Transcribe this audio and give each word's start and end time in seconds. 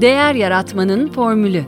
Değer 0.00 0.34
Yaratmanın 0.34 1.12
Formülü 1.12 1.64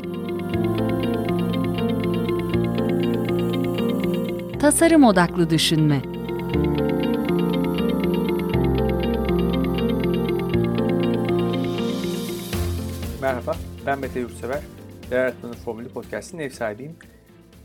Tasarım 4.61 5.05
Odaklı 5.05 5.51
Düşünme 5.51 6.03
Merhaba, 13.23 13.57
ben 13.87 13.99
Mete 13.99 14.21
Yurtsever. 14.21 14.61
Değer 15.11 15.21
Yaratmanın 15.21 15.55
Formülü 15.55 15.89
Podcast'in 15.89 16.39
ev 16.39 16.51
sahibiyim. 16.51 16.97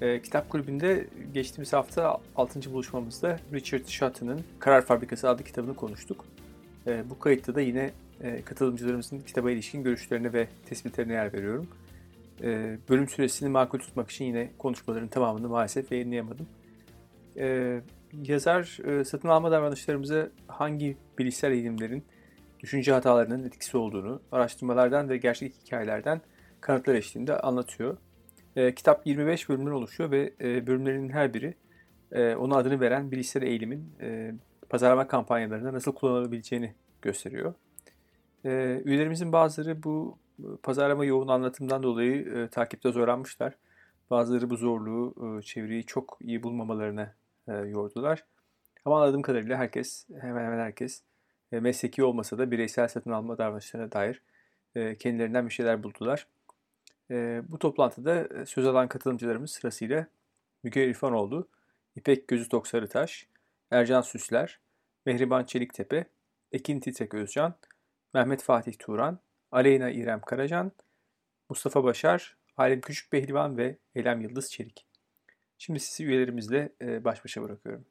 E, 0.01 0.21
kitap 0.21 0.49
kulübünde 0.49 1.07
geçtiğimiz 1.33 1.73
hafta 1.73 2.17
6. 2.35 2.73
buluşmamızda 2.73 3.39
Richard 3.53 3.87
Shotton'ın 3.87 4.41
Karar 4.59 4.85
Fabrikası 4.85 5.29
adlı 5.29 5.43
kitabını 5.43 5.75
konuştuk. 5.75 6.25
E, 6.87 7.09
bu 7.09 7.19
kayıtta 7.19 7.55
da 7.55 7.61
yine 7.61 7.91
e, 8.21 8.41
katılımcılarımızın 8.41 9.19
kitaba 9.19 9.51
ilişkin 9.51 9.83
görüşlerine 9.83 10.33
ve 10.33 10.47
tespitlerine 10.65 11.13
yer 11.13 11.33
veriyorum. 11.33 11.67
E, 12.43 12.77
bölüm 12.89 13.07
süresini 13.07 13.49
makul 13.49 13.79
tutmak 13.79 14.11
için 14.11 14.25
yine 14.25 14.51
konuşmaların 14.57 15.07
tamamını 15.07 15.49
maalesef 15.49 15.91
yayınlayamadım. 15.91 16.47
E, 17.37 17.81
yazar 18.23 18.79
satın 19.05 19.27
alma 19.27 19.51
davranışlarımıza 19.51 20.29
hangi 20.47 20.97
bilişsel 21.17 21.51
eğilimlerin 21.51 22.03
düşünce 22.59 22.91
hatalarının 22.91 23.43
etkisi 23.43 23.77
olduğunu 23.77 24.21
araştırmalardan 24.31 25.09
ve 25.09 25.17
gerçek 25.17 25.53
hikayelerden 25.65 26.21
kanıtlar 26.61 26.95
eşliğinde 26.95 27.39
anlatıyor. 27.39 27.97
Kitap 28.75 29.07
25 29.07 29.49
bölümden 29.49 29.71
oluşuyor 29.71 30.11
ve 30.11 30.33
bölümlerinin 30.67 31.09
her 31.09 31.33
biri 31.33 31.53
e, 32.11 32.35
ona 32.35 32.55
adını 32.55 32.79
veren 32.79 33.11
bilişsel 33.11 33.41
eğilimin 33.41 33.91
pazarlama 34.69 35.07
kampanyalarında 35.07 35.73
nasıl 35.73 35.91
kullanılabileceğini 35.93 36.75
gösteriyor. 37.01 37.53
E, 38.45 38.81
üyelerimizin 38.85 39.31
bazıları 39.31 39.83
bu 39.83 40.17
pazarlama 40.63 41.05
yoğun 41.05 41.27
anlatımdan 41.27 41.83
dolayı 41.83 42.37
e, 42.37 42.47
takipte 42.47 42.91
zorlanmışlar. 42.91 43.53
Bazıları 44.09 44.49
bu 44.49 44.57
zorluğu, 44.57 45.37
e, 45.39 45.41
çeviriyi 45.41 45.85
çok 45.85 46.17
iyi 46.21 46.43
bulmamalarına 46.43 47.13
e, 47.47 47.53
yordular. 47.53 48.25
Ama 48.85 49.01
anladığım 49.01 49.21
kadarıyla 49.21 49.57
herkes, 49.57 50.07
hemen 50.21 50.43
hemen 50.45 50.59
herkes 50.59 51.01
e, 51.51 51.59
mesleki 51.59 52.03
olmasa 52.03 52.37
da 52.37 52.51
bireysel 52.51 52.87
satın 52.87 53.11
alma 53.11 53.37
davranışlarına 53.37 53.91
dair 53.91 54.21
e, 54.75 54.95
kendilerinden 54.97 55.47
bir 55.47 55.53
şeyler 55.53 55.83
buldular. 55.83 56.27
E, 57.11 57.41
bu 57.49 57.59
toplantıda 57.59 58.45
söz 58.45 58.67
alan 58.67 58.87
katılımcılarımız 58.87 59.51
sırasıyla 59.51 60.07
Müge 60.63 60.87
İrfanoğlu, 60.87 61.47
İpek 61.95 62.27
Gözü 62.27 62.49
Tok 62.49 62.67
Sarıtaş, 62.67 63.27
Ercan 63.71 64.01
Süsler, 64.01 64.59
Mehriban 65.05 65.43
Çeliktepe, 65.43 66.05
Ekin 66.51 66.79
Titrek 66.79 67.13
Özcan, 67.13 67.53
Mehmet 68.15 68.43
Fatih 68.43 68.73
Turan, 68.79 69.19
Aleyna 69.51 69.89
İrem 69.89 70.21
Karacan, 70.21 70.71
Mustafa 71.49 71.83
Başar, 71.83 72.37
Halim 72.55 72.81
Küçük 72.81 73.13
Behlivan 73.13 73.57
ve 73.57 73.77
Elem 73.95 74.21
Yıldız 74.21 74.51
Çelik. 74.51 74.87
Şimdi 75.57 75.79
sizi 75.79 76.05
üyelerimizle 76.05 76.69
baş 76.81 77.25
başa 77.25 77.41
bırakıyorum. 77.41 77.85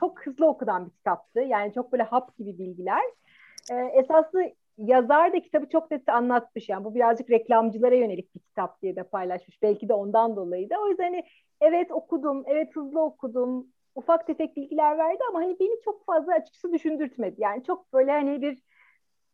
Çok 0.00 0.26
hızlı 0.26 0.46
okunan 0.46 0.86
bir 0.86 0.90
kitaptı. 0.90 1.40
Yani 1.40 1.72
çok 1.74 1.92
böyle 1.92 2.02
hap 2.02 2.36
gibi 2.38 2.58
bilgiler. 2.58 3.02
Ee, 3.70 3.74
esaslı 3.74 4.40
yazar 4.78 5.32
da 5.32 5.42
kitabı 5.42 5.68
çok 5.68 5.90
net 5.90 6.08
anlatmış. 6.08 6.68
Yani 6.68 6.84
bu 6.84 6.94
birazcık 6.94 7.30
reklamcılara 7.30 7.94
yönelik 7.94 8.34
bir 8.34 8.40
kitap 8.40 8.82
diye 8.82 8.96
de 8.96 9.02
paylaşmış. 9.02 9.62
Belki 9.62 9.88
de 9.88 9.94
ondan 9.94 10.36
dolayı 10.36 10.70
da. 10.70 10.80
O 10.80 10.88
yüzden 10.88 11.04
hani 11.04 11.24
evet 11.60 11.90
okudum, 11.92 12.44
evet 12.46 12.76
hızlı 12.76 13.00
okudum, 13.00 13.66
ufak 13.98 14.26
tefek 14.26 14.56
bilgiler 14.56 14.98
verdi 14.98 15.18
ama 15.28 15.38
hani 15.38 15.56
beni 15.60 15.80
çok 15.84 16.06
fazla 16.06 16.32
açıkçası 16.34 16.72
düşündürtmedi. 16.72 17.34
Yani 17.38 17.64
çok 17.64 17.92
böyle 17.92 18.12
hani 18.12 18.42
bir 18.42 18.62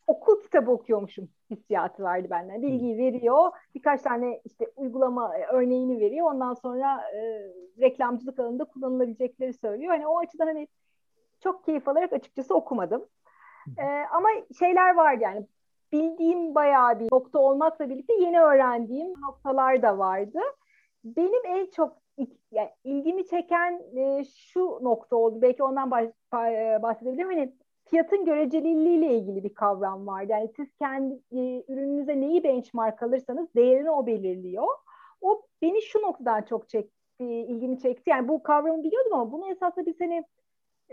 okul 0.06 0.42
kitabı 0.42 0.70
okuyormuşum 0.70 1.28
hissiyatı 1.50 2.02
verdi 2.02 2.30
benden. 2.30 2.62
Bilgiyi 2.62 2.98
veriyor, 2.98 3.50
birkaç 3.74 4.02
tane 4.02 4.40
işte 4.44 4.66
uygulama 4.76 5.38
e, 5.38 5.46
örneğini 5.46 6.00
veriyor. 6.00 6.26
Ondan 6.32 6.54
sonra 6.54 7.10
e, 7.10 7.20
reklamcılık 7.80 8.38
alanında 8.38 8.64
kullanılabilecekleri 8.64 9.52
söylüyor. 9.52 9.92
Hani 9.92 10.06
o 10.06 10.18
açıdan 10.18 10.46
hani 10.46 10.68
çok 11.40 11.64
keyif 11.64 11.88
alarak 11.88 12.12
açıkçası 12.12 12.54
okumadım. 12.54 13.06
E, 13.78 13.84
ama 14.12 14.28
şeyler 14.58 14.94
vardı 14.94 15.22
yani 15.22 15.46
bildiğim 15.92 16.54
bayağı 16.54 17.00
bir 17.00 17.08
nokta 17.12 17.38
olmakla 17.38 17.90
birlikte 17.90 18.14
yeni 18.14 18.40
öğrendiğim 18.40 19.20
noktalar 19.20 19.82
da 19.82 19.98
vardı. 19.98 20.38
Benim 21.04 21.46
en 21.46 21.66
çok 21.70 22.03
yani 22.52 22.70
ilgimi 22.84 23.26
çeken 23.26 23.82
e, 23.96 24.24
şu 24.24 24.78
nokta 24.82 25.16
oldu. 25.16 25.42
Belki 25.42 25.62
ondan 25.62 25.88
e, 26.34 26.82
bahsedebilirim. 26.82 27.28
Hani 27.28 27.52
fiyatın 27.84 28.24
göreceliliği 28.24 28.98
ile 28.98 29.14
ilgili 29.14 29.44
bir 29.44 29.54
kavram 29.54 30.06
var. 30.06 30.22
Yani 30.22 30.50
siz 30.56 30.68
kendi 30.78 31.14
e, 31.14 31.64
ürününüze 31.68 32.20
neyi 32.20 32.44
benchmark 32.44 33.02
alırsanız 33.02 33.54
değerini 33.54 33.90
o 33.90 34.06
belirliyor. 34.06 34.66
O 35.20 35.42
beni 35.62 35.82
şu 35.82 36.02
noktadan 36.02 36.42
çok 36.42 36.68
çekti, 36.68 37.24
ilgimi 37.24 37.78
çekti. 37.78 38.10
Yani 38.10 38.28
bu 38.28 38.42
kavramı 38.42 38.84
biliyordum 38.84 39.14
ama 39.14 39.32
bunu 39.32 39.50
esasında 39.50 39.86
biz 39.86 40.00
hani 40.00 40.24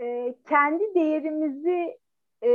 e, 0.00 0.34
kendi 0.48 0.94
değerimizi 0.94 1.98
e, 2.44 2.50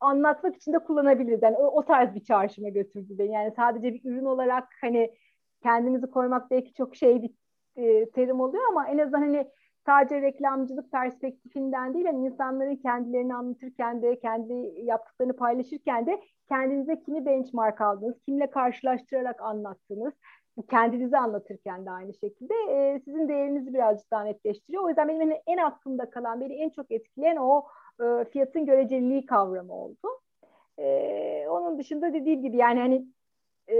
anlatmak 0.00 0.56
için 0.56 0.72
de 0.72 0.78
kullanabiliriz. 0.78 1.42
Yani 1.42 1.56
o, 1.56 1.66
o 1.66 1.84
tarz 1.84 2.14
bir 2.14 2.24
çağrışıma 2.24 2.68
götürdü 2.68 3.18
beni. 3.18 3.32
Yani 3.32 3.52
sadece 3.56 3.94
bir 3.94 4.04
ürün 4.04 4.24
olarak 4.24 4.68
hani 4.80 5.14
kendimizi 5.62 6.06
koymak 6.10 6.50
belki 6.50 6.74
çok 6.74 6.96
şey 6.96 7.22
bir 7.22 7.30
e, 7.76 8.10
terim 8.10 8.40
oluyor 8.40 8.64
ama 8.68 8.88
en 8.88 8.98
azından 8.98 9.20
hani 9.20 9.46
sadece 9.86 10.22
reklamcılık 10.22 10.92
perspektifinden 10.92 11.94
değil 11.94 12.04
yani 12.04 12.26
insanların 12.26 12.76
kendilerini 12.76 13.34
anlatırken 13.34 14.02
de 14.02 14.18
kendi 14.18 14.52
yaptıklarını 14.84 15.36
paylaşırken 15.36 16.06
de 16.06 16.22
kendinize 16.48 17.00
kimi 17.02 17.26
benchmark 17.26 17.80
aldınız, 17.80 18.14
kimle 18.26 18.50
karşılaştırarak 18.50 19.42
anlattınız, 19.42 20.12
kendinizi 20.70 21.16
anlatırken 21.18 21.86
de 21.86 21.90
aynı 21.90 22.14
şekilde 22.14 22.54
e, 22.70 23.00
sizin 23.04 23.28
değerinizi 23.28 23.74
birazcık 23.74 24.10
daha 24.10 24.22
netleştiriyor. 24.24 24.84
O 24.84 24.88
yüzden 24.88 25.08
benim 25.08 25.20
hani 25.20 25.42
en 25.46 25.58
aklımda 25.58 26.10
kalan, 26.10 26.40
beni 26.40 26.54
en 26.54 26.70
çok 26.70 26.90
etkileyen 26.90 27.36
o 27.36 27.64
e, 28.00 28.24
fiyatın 28.24 28.66
göreceliliği 28.66 29.26
kavramı 29.26 29.72
oldu. 29.72 30.20
E, 30.78 31.46
onun 31.48 31.78
dışında 31.78 32.14
dediğim 32.14 32.42
gibi 32.42 32.56
yani 32.56 32.80
hani 32.80 33.06
e, 33.70 33.76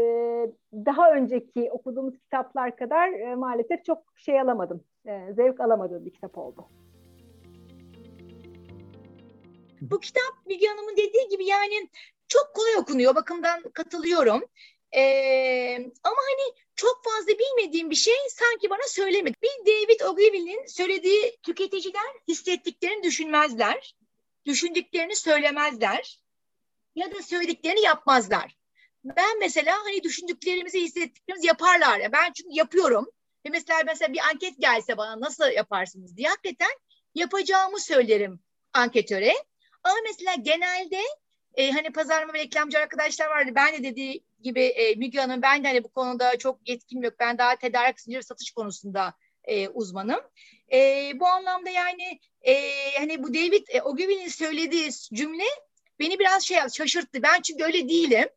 daha 0.73 1.13
önceki 1.13 1.71
okuduğumuz 1.71 2.19
kitaplar 2.19 2.77
kadar 2.77 3.13
e, 3.13 3.35
maalesef 3.35 3.85
çok 3.85 4.03
şey 4.17 4.41
alamadım. 4.41 4.85
E, 5.07 5.33
zevk 5.33 5.61
alamadığım 5.61 6.07
bir 6.07 6.13
kitap 6.13 6.39
oldu. 6.39 6.69
Bu 9.81 10.01
kitap 10.01 10.49
Bilge 10.49 10.67
Hanım'ın 10.67 10.97
dediği 10.97 11.29
gibi 11.29 11.47
yani 11.47 11.89
çok 12.29 12.55
kolay 12.55 12.77
okunuyor. 12.77 13.15
Bakımdan 13.15 13.63
katılıyorum. 13.63 14.43
Ee, 14.97 15.77
ama 16.05 16.17
hani 16.17 16.55
çok 16.77 17.03
fazla 17.05 17.33
bilmediğim 17.39 17.91
bir 17.91 17.97
şey 17.97 18.15
sanki 18.29 18.71
bana 18.71 18.89
söylemedi. 18.89 19.35
Bir 19.43 19.67
David 19.67 20.01
Ogilvy'nin 20.01 20.67
söylediği 20.67 21.39
tüketiciler 21.43 22.13
hissettiklerini 22.29 23.03
düşünmezler. 23.03 23.97
Düşündüklerini 24.47 25.17
söylemezler. 25.17 26.21
Ya 26.95 27.15
da 27.15 27.23
söylediklerini 27.23 27.81
yapmazlar 27.81 28.60
ben 29.05 29.39
mesela 29.39 29.77
hani 29.85 30.03
düşündüklerimizi 30.03 30.81
hissettiklerimizi 30.81 31.47
yaparlar. 31.47 31.99
Ya. 31.99 32.13
Ben 32.13 32.33
çünkü 32.33 32.51
yapıyorum. 32.53 33.07
Ve 33.47 33.51
mesela 33.51 33.81
mesela 33.87 34.13
bir 34.13 34.21
anket 34.31 34.61
gelse 34.61 34.97
bana 34.97 35.21
nasıl 35.21 35.45
yaparsınız 35.45 36.17
diye 36.17 36.29
hakikaten 36.29 36.71
yapacağımı 37.15 37.81
söylerim 37.81 38.41
anketöre. 38.73 39.33
Ama 39.85 39.97
mesela 40.05 40.35
genelde 40.35 41.01
e, 41.55 41.71
hani 41.71 41.93
pazarlama 41.93 42.35
reklamcı 42.35 42.79
arkadaşlar 42.79 43.27
vardı. 43.27 43.51
Ben 43.55 43.75
de 43.75 43.83
dediği 43.83 44.25
gibi 44.43 44.61
e, 44.61 44.95
Müge 44.95 45.21
Hanım 45.21 45.43
ben 45.43 45.65
de 45.65 45.69
hani 45.69 45.85
bu 45.85 45.89
konuda 45.89 46.39
çok 46.39 46.69
yetkim 46.69 47.03
yok. 47.03 47.15
Ben 47.21 47.39
daha 47.39 47.57
tedarik 47.57 48.01
zinciri 48.01 48.23
satış 48.23 48.51
konusunda 48.51 49.15
e, 49.45 49.69
uzmanım. 49.69 50.21
E, 50.73 51.11
bu 51.21 51.27
anlamda 51.27 51.71
yani 51.71 52.21
e, 52.43 52.55
hani 52.99 53.23
bu 53.23 53.35
David 53.35 53.67
e, 53.69 53.83
Ogilvy'nin 53.83 54.29
söylediği 54.29 54.91
cümle 55.15 55.45
beni 55.99 56.19
biraz 56.19 56.43
şey 56.43 56.59
şaşırttı. 56.73 57.23
Ben 57.23 57.43
çünkü 57.43 57.65
öyle 57.65 57.89
değilim. 57.89 58.29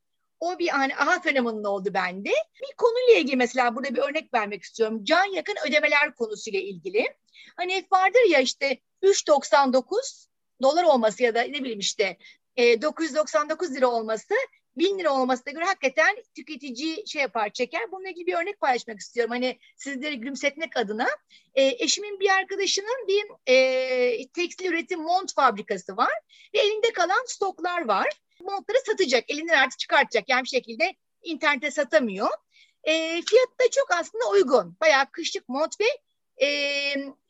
O 0.44 0.60
bir 0.60 0.68
hani 0.68 0.96
aha 0.96 1.20
fenomeninin 1.20 1.64
oldu 1.64 1.94
bende. 1.94 2.30
Bir 2.62 2.76
konuyla 2.78 3.20
ilgili 3.20 3.36
mesela 3.36 3.76
burada 3.76 3.96
bir 3.96 4.02
örnek 4.02 4.34
vermek 4.34 4.64
istiyorum. 4.64 5.04
Can 5.04 5.26
yakın 5.26 5.56
ödemeler 5.68 6.16
konusuyla 6.16 6.60
ilgili. 6.60 7.06
Hani 7.58 7.76
hep 7.76 7.92
vardır 7.92 8.30
ya 8.30 8.40
işte 8.40 8.80
3.99 9.04 10.28
dolar 10.62 10.84
olması 10.84 11.24
ya 11.24 11.36
da 11.36 11.42
ne 11.42 11.54
bileyim 11.54 11.80
işte 11.80 12.18
e, 12.56 12.82
999 12.82 13.76
lira 13.76 13.88
olması 13.88 14.34
1000 14.78 15.00
lira 15.00 15.14
olmasına 15.14 15.54
göre 15.54 15.66
hakikaten 15.66 16.16
tüketici 16.36 17.08
şey 17.08 17.22
yapar 17.22 17.50
çeker. 17.50 17.92
Bununla 17.92 18.10
ilgili 18.10 18.28
bir 18.28 18.34
örnek 18.34 18.60
paylaşmak 18.60 19.00
istiyorum. 19.00 19.32
Hani 19.32 19.60
sizleri 19.76 20.20
gülümsetmek 20.20 20.78
adına. 20.78 21.08
E, 21.56 21.64
eşimin 21.84 22.20
bir 22.20 22.30
arkadaşının 22.30 23.08
bir 23.08 23.54
e, 23.54 24.28
tekstil 24.28 24.66
üretim 24.66 25.02
mont 25.02 25.34
fabrikası 25.36 25.98
var. 25.98 26.14
Ve 26.54 26.60
elinde 26.60 26.94
kalan 26.94 27.26
stoklar 27.28 27.86
var 27.88 28.08
montları 28.44 28.78
satacak. 28.86 29.30
Elinden 29.30 29.58
artık 29.58 29.80
çıkartacak. 29.80 30.30
Yani 30.30 30.44
bir 30.44 30.50
şekilde 30.50 30.96
internete 31.24 31.72
satamıyor. 31.72 32.30
E, 32.84 32.94
fiyatı 33.22 33.60
da 33.60 33.72
çok 33.72 33.92
aslında 33.92 34.30
uygun. 34.30 34.78
Bayağı 34.82 35.12
kışlık 35.12 35.50
mont 35.50 35.76
ve 35.80 35.86
e, 36.46 36.48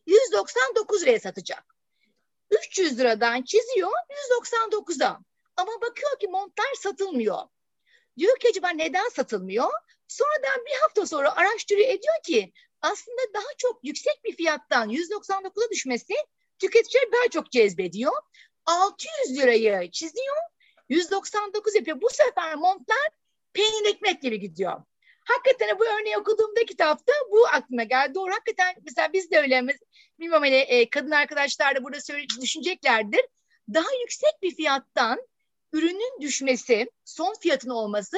199 0.06 1.02
liraya 1.02 1.20
satacak. 1.20 1.76
300 2.52 3.00
liradan 3.00 3.42
çiziyor 3.44 3.92
199'a. 4.44 5.20
Ama 5.58 5.72
bakıyor 5.82 6.20
ki 6.20 6.28
montlar 6.28 6.74
satılmıyor. 6.78 7.40
Diyor 8.18 8.40
ki 8.40 8.48
acaba 8.50 8.70
neden 8.70 9.10
satılmıyor? 9.10 9.70
Sonradan 10.08 10.66
bir 10.66 10.82
hafta 10.82 11.06
sonra 11.06 11.36
araştırıyor 11.36 11.90
ediyor 11.90 12.24
ki 12.26 12.54
aslında 12.82 13.22
daha 13.34 13.54
çok 13.58 13.80
yüksek 13.84 14.24
bir 14.24 14.36
fiyattan 14.36 14.90
199'a 14.90 15.72
düşmesi 15.72 16.14
tüketicileri 16.60 17.12
daha 17.12 17.30
çok 17.32 17.52
cezbediyor. 17.52 18.14
600 18.66 19.12
lirayı 19.38 19.92
çiziyor, 19.92 20.38
199 20.90 21.76
yapıyor. 21.76 22.02
Bu 22.02 22.10
sefer 22.10 22.56
montlar 22.56 23.10
peynir 23.54 23.90
ekmek 23.90 24.22
gibi 24.22 24.40
gidiyor. 24.40 24.82
Hakikaten 25.26 25.80
bu 25.80 25.86
örneği 25.86 26.18
okuduğumda 26.18 26.66
kitapta 26.66 27.14
bu 27.32 27.48
aklıma 27.48 27.84
geldi. 27.84 28.16
Doğru 28.16 28.32
hakikaten 28.32 28.76
mesela 28.86 29.14
biz 29.14 29.32
de 29.32 29.40
öyle 29.40 29.68
bilmem 30.20 30.42
hani 30.42 30.56
e, 30.56 30.90
kadın 30.90 31.12
arkadaşlar 31.12 31.76
da 31.76 31.84
burada 31.84 32.02
söyle, 32.02 32.26
düşüneceklerdir. 32.42 33.22
Daha 33.74 33.94
yüksek 34.02 34.42
bir 34.42 34.56
fiyattan 34.56 35.20
ürünün 35.74 36.22
düşmesi, 36.22 36.92
son 37.06 37.34
fiyatın 37.42 37.70
olması 37.70 38.18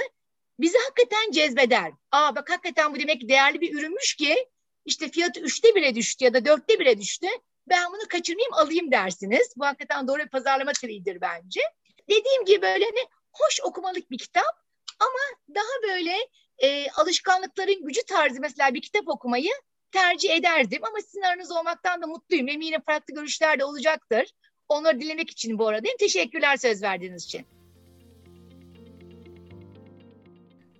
bizi 0.59 0.77
hakikaten 0.77 1.31
cezbeder. 1.31 1.91
Aa 2.11 2.35
bak 2.35 2.49
hakikaten 2.49 2.95
bu 2.95 2.99
demek 2.99 3.21
ki 3.21 3.29
değerli 3.29 3.61
bir 3.61 3.79
ürünmüş 3.79 4.15
ki 4.15 4.47
işte 4.85 5.09
fiyatı 5.09 5.39
üçte 5.39 5.75
bile 5.75 5.95
düştü 5.95 6.25
ya 6.25 6.33
da 6.33 6.45
dörtte 6.45 6.79
bile 6.79 6.97
düştü. 7.01 7.27
Ben 7.69 7.91
bunu 7.91 8.07
kaçırmayayım 8.09 8.53
alayım 8.53 8.91
dersiniz. 8.91 9.53
Bu 9.57 9.65
hakikaten 9.65 10.07
doğru 10.07 10.19
bir 10.19 10.29
pazarlama 10.29 10.71
triğidir 10.71 11.21
bence. 11.21 11.61
Dediğim 12.09 12.45
gibi 12.45 12.61
böyle 12.61 12.85
hani 12.85 13.07
hoş 13.33 13.59
okumalık 13.63 14.11
bir 14.11 14.17
kitap 14.17 14.65
ama 14.99 15.55
daha 15.55 15.91
böyle 15.91 16.15
e, 16.57 16.91
alışkanlıkların 16.91 17.85
gücü 17.85 18.01
tarzı 18.05 18.41
mesela 18.41 18.73
bir 18.73 18.81
kitap 18.81 19.07
okumayı 19.07 19.51
tercih 19.91 20.29
ederdim. 20.29 20.81
Ama 20.83 20.97
sizin 21.01 21.21
aranız 21.21 21.51
olmaktan 21.51 22.01
da 22.01 22.07
mutluyum. 22.07 22.47
Eminim 22.47 22.81
farklı 22.85 23.13
görüşler 23.13 23.59
de 23.59 23.65
olacaktır. 23.65 24.31
Onları 24.69 25.01
dinlemek 25.01 25.29
için 25.29 25.59
bu 25.59 25.67
aradayım. 25.67 25.97
Teşekkürler 25.99 26.57
söz 26.57 26.83
verdiğiniz 26.83 27.23
için. 27.23 27.45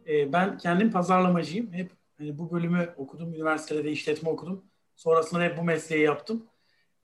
E, 0.08 0.34
ben 0.34 0.58
kendim 0.58 0.92
pazarlamacıyım. 0.92 1.74
Hep 1.74 1.92
hani 2.18 2.38
bu 2.38 2.52
bölümü 2.52 2.94
okudum. 2.98 3.34
Üniversitede 3.34 3.84
de 3.84 3.92
işletme 3.92 4.30
okudum. 4.30 4.66
Sonrasında 4.96 5.44
hep 5.44 5.58
bu 5.58 5.64
mesleği 5.64 6.04
yaptım. 6.04 6.46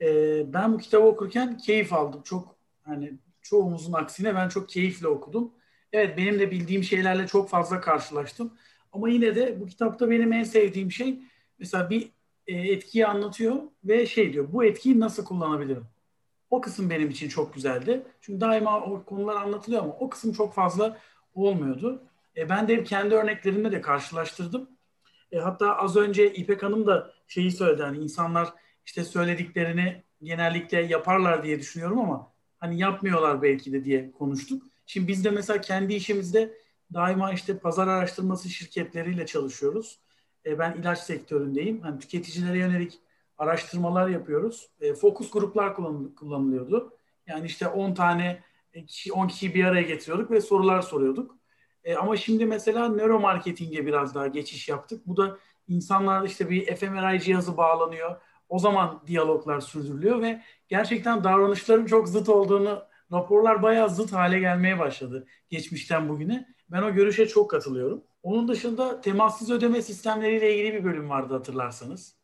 E, 0.01 0.07
ben 0.53 0.73
bu 0.73 0.77
kitabı 0.77 1.05
okurken 1.05 1.57
keyif 1.57 1.93
aldım. 1.93 2.21
Çok 2.23 2.55
hani 2.83 3.13
çoğumuzun 3.41 3.93
aksine 3.93 4.35
ben 4.35 4.49
çok 4.49 4.69
keyifle 4.69 5.07
okudum. 5.07 5.51
Evet 5.93 6.17
benim 6.17 6.39
de 6.39 6.51
bildiğim 6.51 6.83
şeylerle 6.83 7.27
çok 7.27 7.49
fazla 7.49 7.81
karşılaştım. 7.81 8.53
Ama 8.93 9.09
yine 9.09 9.35
de 9.35 9.61
bu 9.61 9.65
kitapta 9.65 10.09
benim 10.09 10.33
en 10.33 10.43
sevdiğim 10.43 10.91
şey 10.91 11.19
mesela 11.59 11.89
bir 11.89 12.11
e, 12.47 12.55
etkiyi 12.55 13.07
anlatıyor 13.07 13.55
ve 13.83 14.05
şey 14.07 14.33
diyor 14.33 14.47
bu 14.51 14.63
etkiyi 14.63 14.99
nasıl 14.99 15.25
kullanabilirim? 15.25 15.85
O 16.51 16.61
kısım 16.61 16.89
benim 16.89 17.09
için 17.09 17.29
çok 17.29 17.53
güzeldi. 17.53 18.03
Çünkü 18.21 18.41
daima 18.41 18.81
o 18.81 19.03
konular 19.05 19.35
anlatılıyor 19.35 19.83
ama 19.83 19.93
o 19.99 20.09
kısım 20.09 20.33
çok 20.33 20.53
fazla 20.53 20.97
olmuyordu. 21.35 22.03
E, 22.37 22.49
ben 22.49 22.67
de 22.67 22.83
kendi 22.83 23.15
örneklerimle 23.15 23.71
de 23.71 23.81
karşılaştırdım. 23.81 24.69
E, 25.31 25.39
hatta 25.39 25.77
az 25.77 25.95
önce 25.97 26.33
İpek 26.33 26.63
Hanım 26.63 26.87
da 26.87 27.13
şeyi 27.27 27.51
söyledi 27.51 27.83
hani 27.83 27.97
insanlar 27.97 28.53
işte 28.85 29.03
söylediklerini 29.03 30.03
genellikle 30.23 30.81
yaparlar 30.81 31.43
diye 31.43 31.59
düşünüyorum 31.59 31.99
ama 31.99 32.31
hani 32.59 32.79
yapmıyorlar 32.79 33.41
belki 33.41 33.73
de 33.73 33.85
diye 33.85 34.11
konuştuk. 34.11 34.63
Şimdi 34.85 35.07
biz 35.07 35.25
de 35.25 35.31
mesela 35.31 35.61
kendi 35.61 35.93
işimizde 35.93 36.53
daima 36.93 37.33
işte 37.33 37.57
pazar 37.57 37.87
araştırması 37.87 38.49
şirketleriyle 38.49 39.25
çalışıyoruz. 39.25 39.99
E, 40.45 40.59
ben 40.59 40.73
ilaç 40.73 40.99
sektöründeyim. 40.99 41.81
Hani 41.81 41.99
tüketicilere 41.99 42.57
yönelik 42.57 42.99
araştırmalar 43.37 44.07
yapıyoruz. 44.07 44.69
E, 44.81 44.93
fokus 44.93 45.31
gruplar 45.31 45.75
kullan, 45.75 46.15
kullanılıyordu. 46.15 46.97
Yani 47.27 47.45
işte 47.45 47.67
10 47.67 47.93
tane 47.93 48.43
kişi, 48.87 49.13
10 49.13 49.27
kişiyi 49.27 49.53
bir 49.53 49.63
araya 49.63 49.81
getiriyorduk 49.81 50.31
ve 50.31 50.41
sorular 50.41 50.81
soruyorduk. 50.81 51.35
E, 51.83 51.95
ama 51.95 52.17
şimdi 52.17 52.45
mesela 52.45 52.89
nöromarketinge 52.89 53.85
biraz 53.85 54.15
daha 54.15 54.27
geçiş 54.27 54.69
yaptık. 54.69 55.07
Bu 55.07 55.17
da 55.17 55.37
insanlar 55.67 56.25
işte 56.25 56.49
bir 56.49 56.75
fMRI 56.75 57.21
cihazı 57.21 57.57
bağlanıyor. 57.57 58.21
O 58.49 58.59
zaman 58.59 59.03
diyaloglar 59.07 59.59
sürdürülüyor 59.59 60.21
ve 60.21 60.41
gerçekten 60.67 61.23
davranışların 61.23 61.85
çok 61.85 62.09
zıt 62.09 62.29
olduğunu 62.29 62.83
raporlar 63.11 63.63
bayağı 63.63 63.89
zıt 63.89 64.13
hale 64.13 64.39
gelmeye 64.39 64.79
başladı 64.79 65.27
geçmişten 65.49 66.09
bugüne. 66.09 66.47
Ben 66.69 66.81
o 66.81 66.93
görüşe 66.93 67.27
çok 67.27 67.51
katılıyorum. 67.51 68.03
Onun 68.23 68.47
dışında 68.47 69.01
temassız 69.01 69.51
ödeme 69.51 69.81
sistemleriyle 69.81 70.55
ilgili 70.55 70.73
bir 70.73 70.83
bölüm 70.83 71.09
vardı 71.09 71.33
hatırlarsanız. 71.33 72.20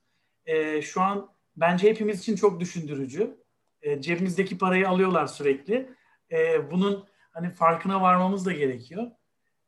E, 0.48 0.82
şu 0.82 1.02
an 1.02 1.30
bence 1.56 1.90
hepimiz 1.90 2.20
için 2.20 2.36
çok 2.36 2.60
düşündürücü. 2.60 3.38
E, 3.82 4.02
cebimizdeki 4.02 4.58
parayı 4.58 4.90
alıyorlar 4.90 5.28
sürekli. 5.28 5.90
E, 6.32 6.72
bunun 6.72 7.06
hani 7.32 7.50
farkına 7.50 8.02
varmamız 8.02 8.46
da 8.46 8.52
gerekiyor. 8.52 9.12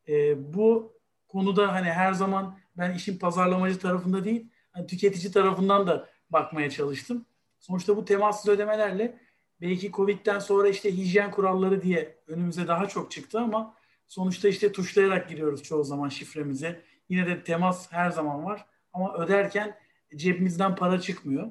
E, 0.08 0.36
bu 0.54 0.96
konuda 1.28 1.72
hani 1.72 1.90
her 1.90 2.12
zaman 2.12 2.58
ben 2.76 2.94
işin 2.94 3.18
pazarlamacı 3.18 3.78
tarafında 3.78 4.24
değil, 4.24 4.48
hani 4.72 4.86
tüketici 4.86 5.32
tarafından 5.32 5.86
da 5.86 6.08
bakmaya 6.30 6.70
çalıştım. 6.70 7.26
Sonuçta 7.60 7.96
bu 7.96 8.04
temassız 8.04 8.48
ödemelerle 8.48 9.18
belki 9.60 9.92
Covid'den 9.92 10.38
sonra 10.38 10.68
işte 10.68 10.96
hijyen 10.96 11.30
kuralları 11.30 11.82
diye 11.82 12.16
önümüze 12.26 12.68
daha 12.68 12.88
çok 12.88 13.10
çıktı 13.10 13.40
ama 13.40 13.74
sonuçta 14.06 14.48
işte 14.48 14.72
tuşlayarak 14.72 15.28
giriyoruz 15.28 15.62
çoğu 15.62 15.84
zaman 15.84 16.08
şifremize. 16.08 16.82
Yine 17.08 17.26
de 17.26 17.44
temas 17.44 17.92
her 17.92 18.10
zaman 18.10 18.44
var 18.44 18.66
ama 18.92 19.14
öderken 19.14 19.76
cebimizden 20.16 20.76
para 20.76 21.00
çıkmıyor. 21.00 21.50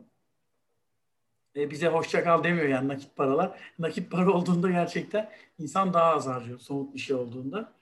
E, 1.56 1.72
bize 1.72 1.88
hoşça 1.88 2.24
kal 2.24 2.44
demiyor 2.44 2.68
yani 2.68 2.88
nakit 2.88 3.16
paralar. 3.16 3.60
Nakit 3.80 4.12
para 4.12 4.32
olduğunda 4.32 4.72
gerçekten 4.72 5.30
insan 5.60 5.94
daha 5.94 6.14
az 6.14 6.28
harcıyor 6.28 6.60
somut 6.60 6.94
bir 6.94 7.00
şey 7.00 7.16
olduğunda. 7.16 7.74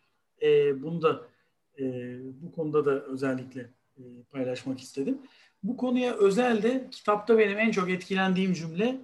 E, 0.42 0.82
bunu 0.84 1.02
da 1.02 1.22
e, 1.80 1.84
bu 2.42 2.52
konuda 2.52 2.86
da 2.86 2.92
özellikle 2.92 3.62
e, 3.98 4.02
paylaşmak 4.32 4.80
istedim. 4.80 5.18
Bu 5.64 5.78
konuya 5.78 6.14
özel 6.14 6.64
de 6.64 6.88
kitapta 6.92 7.38
benim 7.38 7.60
en 7.60 7.72
çok 7.72 7.90
etkilendiğim 7.90 8.54
cümle 8.54 8.98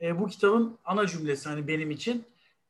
e, 0.00 0.18
bu 0.20 0.26
kitabın 0.26 0.78
ana 0.84 1.06
cümlesi 1.06 1.48
hani 1.48 1.68
benim 1.68 1.90
için 1.90 2.24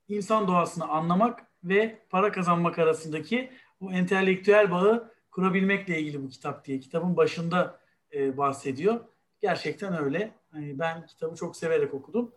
insan 0.08 0.49
doğasını 0.49 0.88
anlamak 0.88 1.47
ve 1.64 1.99
para 2.11 2.32
kazanmak 2.32 2.79
arasındaki 2.79 3.50
bu 3.81 3.93
entelektüel 3.93 4.70
bağı 4.70 5.12
kurabilmekle 5.31 6.00
ilgili 6.00 6.23
bu 6.23 6.29
kitap 6.29 6.64
diye 6.64 6.81
kitabın 6.81 7.17
başında 7.17 7.81
e, 8.14 8.37
bahsediyor. 8.37 9.05
Gerçekten 9.41 10.05
öyle. 10.05 10.31
Hani 10.53 10.79
ben 10.79 11.06
kitabı 11.06 11.37
çok 11.37 11.56
severek 11.56 11.94
okudum. 11.94 12.32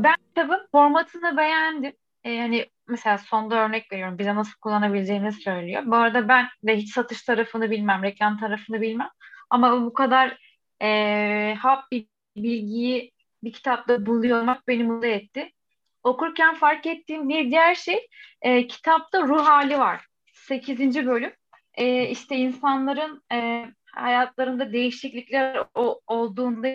Ben 0.00 0.16
kitabın 0.28 0.68
formatını 0.72 1.36
beğendim. 1.36 1.92
Ee, 2.24 2.38
hani 2.38 2.66
mesela 2.88 3.18
sonda 3.18 3.64
örnek 3.64 3.92
veriyorum 3.92 4.18
bize 4.18 4.34
nasıl 4.34 4.58
kullanabileceğini 4.60 5.32
söylüyor. 5.32 5.82
Bu 5.86 5.96
arada 5.96 6.28
ben 6.28 6.48
de 6.62 6.76
hiç 6.76 6.92
satış 6.92 7.22
tarafını 7.22 7.70
bilmem, 7.70 8.02
reklam 8.02 8.38
tarafını 8.38 8.80
bilmem. 8.80 9.08
Ama 9.50 9.82
bu 9.82 9.92
kadar 9.92 10.38
e, 10.82 11.54
hap 11.58 11.92
bir 11.92 12.06
bilgiyi 12.36 13.12
bir 13.44 13.52
kitapta 13.52 14.06
buluyor 14.06 14.40
olmak 14.40 14.68
beni 14.68 14.84
mutlu 14.84 15.06
etti. 15.06 15.52
Okurken 16.02 16.54
fark 16.54 16.86
ettiğim 16.86 17.28
bir 17.28 17.50
diğer 17.50 17.74
şey 17.74 18.08
e, 18.42 18.66
kitapta 18.66 19.22
ruh 19.22 19.46
hali 19.46 19.78
var. 19.78 20.06
8. 20.32 21.06
bölüm. 21.06 21.32
E, 21.78 22.08
işte 22.08 22.36
insanların 22.36 23.22
e, 23.32 23.66
hayatlarında 23.94 24.72
değişiklikler 24.72 25.64
o, 25.74 26.00
olduğunda 26.06 26.68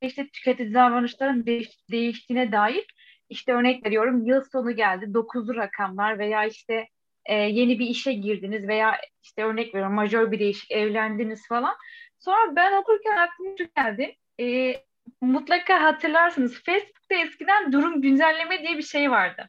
işte 0.00 0.28
tüketici 0.28 0.74
davranışların 0.74 1.46
değiş, 1.46 1.68
değiştiğine 1.90 2.52
dair 2.52 2.86
işte 3.28 3.52
örnek 3.52 3.86
veriyorum 3.86 4.26
yıl 4.26 4.42
sonu 4.52 4.76
geldi 4.76 5.14
dokuzlu 5.14 5.54
rakamlar 5.54 6.18
veya 6.18 6.44
işte 6.44 6.88
e, 7.26 7.34
yeni 7.34 7.78
bir 7.78 7.86
işe 7.86 8.12
girdiniz 8.12 8.68
veya 8.68 9.00
işte 9.22 9.44
örnek 9.44 9.74
veriyorum 9.74 9.94
majör 9.94 10.32
bir 10.32 10.38
değişik 10.38 10.70
evlendiniz 10.70 11.48
falan. 11.48 11.74
Sonra 12.18 12.56
ben 12.56 12.72
okurken 12.72 13.16
aklıma 13.16 13.54
geldi. 13.76 14.16
E, 14.40 14.74
mutlaka 15.20 15.82
hatırlarsınız 15.82 16.62
Facebook'ta 16.62 17.14
eskiden 17.14 17.72
durum 17.72 18.02
güncelleme 18.02 18.62
diye 18.62 18.78
bir 18.78 18.82
şey 18.82 19.10
vardı. 19.10 19.48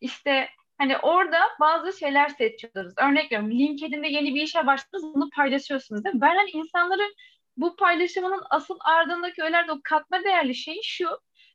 İşte 0.00 0.48
hani 0.78 0.98
orada 0.98 1.38
bazı 1.60 1.98
şeyler 1.98 2.28
seçiyordunuz. 2.28 2.94
Örnek 2.98 3.32
veriyorum 3.32 3.50
LinkedIn'de 3.50 4.08
yeni 4.08 4.34
bir 4.34 4.42
işe 4.42 4.66
başladınız 4.66 5.14
bunu 5.14 5.30
paylaşıyorsunuz 5.30 6.04
değil 6.04 6.14
mi? 6.14 6.20
Ben 6.20 6.36
hani 6.36 6.50
insanların 6.50 7.14
bu 7.56 7.76
paylaşımının 7.76 8.42
asıl 8.50 8.78
ardındaki 8.80 9.42
öyle 9.42 9.72
o 9.72 9.80
katma 9.84 10.24
değerli 10.24 10.54
şey 10.54 10.80
şu. 10.82 11.08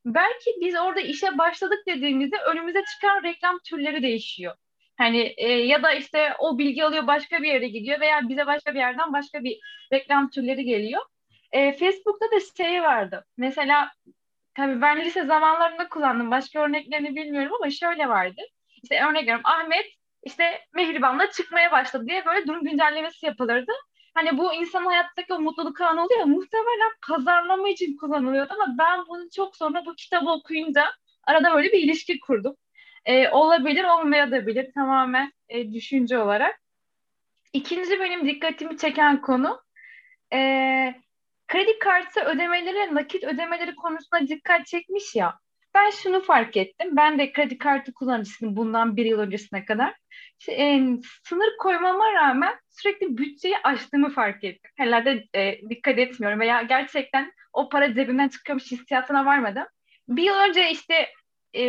Belki 0.05 0.51
biz 0.61 0.75
orada 0.75 1.01
işe 1.01 1.37
başladık 1.37 1.79
dediğimizde 1.87 2.37
önümüze 2.37 2.83
çıkan 2.93 3.23
reklam 3.23 3.59
türleri 3.59 4.03
değişiyor. 4.03 4.55
Hani 4.97 5.33
e, 5.37 5.49
ya 5.51 5.83
da 5.83 5.93
işte 5.93 6.33
o 6.39 6.57
bilgi 6.57 6.83
alıyor 6.85 7.07
başka 7.07 7.41
bir 7.41 7.47
yere 7.47 7.67
gidiyor 7.67 7.99
veya 7.99 8.29
bize 8.29 8.45
başka 8.47 8.73
bir 8.73 8.79
yerden 8.79 9.13
başka 9.13 9.43
bir 9.43 9.59
reklam 9.93 10.29
türleri 10.29 10.65
geliyor. 10.65 11.01
E, 11.51 11.73
Facebook'ta 11.73 12.31
da 12.31 12.39
şey 12.57 12.83
vardı. 12.83 13.25
Mesela 13.37 13.91
tabii 14.55 14.81
ben 14.81 15.05
lise 15.05 15.25
zamanlarında 15.25 15.89
kullandım. 15.89 16.31
Başka 16.31 16.59
örneklerini 16.59 17.15
bilmiyorum 17.15 17.53
ama 17.53 17.69
şöyle 17.69 18.09
vardı. 18.09 18.41
İşte 18.83 19.05
örnek 19.05 19.21
veriyorum 19.21 19.45
Ahmet 19.45 19.85
işte 20.23 20.61
Mehriban'la 20.73 21.31
çıkmaya 21.31 21.71
başladı 21.71 22.05
diye 22.07 22.25
böyle 22.25 22.47
durum 22.47 22.63
güncellemesi 22.63 23.25
yapılırdı. 23.25 23.71
hani 24.13 24.37
bu 24.37 24.53
insan 24.53 24.85
hayattaki 24.85 25.33
o 25.33 25.39
mutluluk 25.39 25.81
anı 25.81 26.05
oluyor 26.05 26.25
muhtemelen 26.25 26.91
pazarlama 27.07 27.69
için 27.69 27.97
kullanılıyordu 27.97 28.53
ama 28.53 28.75
ben 28.79 29.07
bunu 29.07 29.29
çok 29.35 29.55
sonra 29.55 29.85
bu 29.85 29.95
kitabı 29.95 30.29
okuyunca 30.29 30.85
arada 31.23 31.53
böyle 31.55 31.71
bir 31.71 31.79
ilişki 31.79 32.19
kurdum. 32.19 32.55
E, 33.05 33.29
olabilir 33.29 33.83
olmayabilir 33.83 34.73
tamamen 34.73 35.33
e, 35.49 35.73
düşünce 35.73 36.19
olarak. 36.19 36.61
İkinci 37.53 37.99
benim 37.99 38.27
dikkatimi 38.27 38.77
çeken 38.77 39.21
konu 39.21 39.61
e, 40.33 40.37
kredi 41.47 41.79
kartı 41.79 42.21
ödemeleri, 42.21 42.95
nakit 42.95 43.23
ödemeleri 43.23 43.75
konusuna 43.75 44.27
dikkat 44.27 44.65
çekmiş 44.67 45.15
ya. 45.15 45.39
Ben 45.73 45.89
şunu 45.89 46.21
fark 46.21 46.57
ettim. 46.57 46.95
Ben 46.95 47.19
de 47.19 47.31
kredi 47.31 47.57
kartı 47.57 47.93
kullanıcısıyım 47.93 48.55
bundan 48.55 48.97
bir 48.97 49.05
yıl 49.05 49.19
öncesine 49.19 49.65
kadar. 49.65 49.95
E, 50.49 50.81
sınır 51.23 51.57
koymama 51.59 52.13
rağmen 52.13 52.53
sürekli 52.69 53.17
bütçeyi 53.17 53.55
aştığımı 53.63 54.09
fark 54.09 54.43
ettim. 54.43 54.71
Herhalde 54.77 55.27
e, 55.35 55.69
dikkat 55.69 55.97
etmiyorum 55.97 56.39
veya 56.39 56.61
gerçekten 56.61 57.31
o 57.53 57.69
para 57.69 57.93
cebimden 57.93 58.29
çıkıyormuş 58.29 58.71
hissiyatına 58.71 59.25
varmadım. 59.25 59.63
Bir 60.07 60.23
yıl 60.23 60.35
önce 60.35 60.71
işte 60.71 61.07
e, 61.55 61.63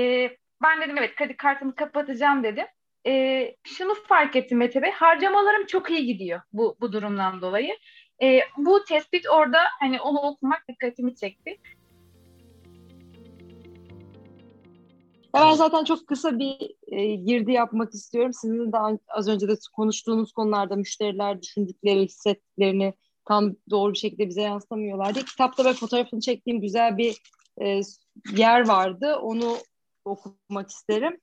ben 0.62 0.80
dedim 0.80 0.98
evet 0.98 1.16
kredi 1.16 1.36
kartımı 1.36 1.74
kapatacağım 1.74 2.44
dedim. 2.44 2.66
E, 3.06 3.54
şunu 3.64 3.94
fark 3.94 4.36
ettim 4.36 4.58
Mete 4.58 4.82
Bey. 4.82 4.90
Harcamalarım 4.90 5.66
çok 5.66 5.90
iyi 5.90 6.06
gidiyor 6.06 6.40
bu, 6.52 6.76
bu 6.80 6.92
durumdan 6.92 7.40
dolayı. 7.40 7.76
E, 8.22 8.40
bu 8.56 8.84
tespit 8.84 9.28
orada 9.28 9.58
hani 9.80 10.00
onu 10.00 10.18
okumak 10.18 10.68
dikkatimi 10.68 11.16
çekti. 11.16 11.58
Ben 15.34 15.54
zaten 15.54 15.84
çok 15.84 16.06
kısa 16.06 16.38
bir 16.38 16.74
e, 16.86 17.14
girdi 17.14 17.52
yapmak 17.52 17.94
istiyorum. 17.94 18.32
Sizin 18.32 18.72
de 18.72 18.98
az 19.08 19.28
önce 19.28 19.48
de 19.48 19.54
konuştuğunuz 19.72 20.32
konularda 20.32 20.76
müşteriler 20.76 21.42
düşündükleri, 21.42 22.04
hissettiklerini 22.04 22.94
tam 23.24 23.54
doğru 23.70 23.92
bir 23.92 23.98
şekilde 23.98 24.28
bize 24.28 24.42
yansıtamıyorlardı. 24.42 25.24
Kitapta 25.24 25.64
ve 25.64 25.72
fotoğrafını 25.72 26.20
çektiğim 26.20 26.60
güzel 26.60 26.96
bir 26.96 27.16
e, 27.62 27.80
yer 28.36 28.68
vardı. 28.68 29.16
Onu 29.16 29.56
okumak 30.04 30.70
isterim. 30.70 31.20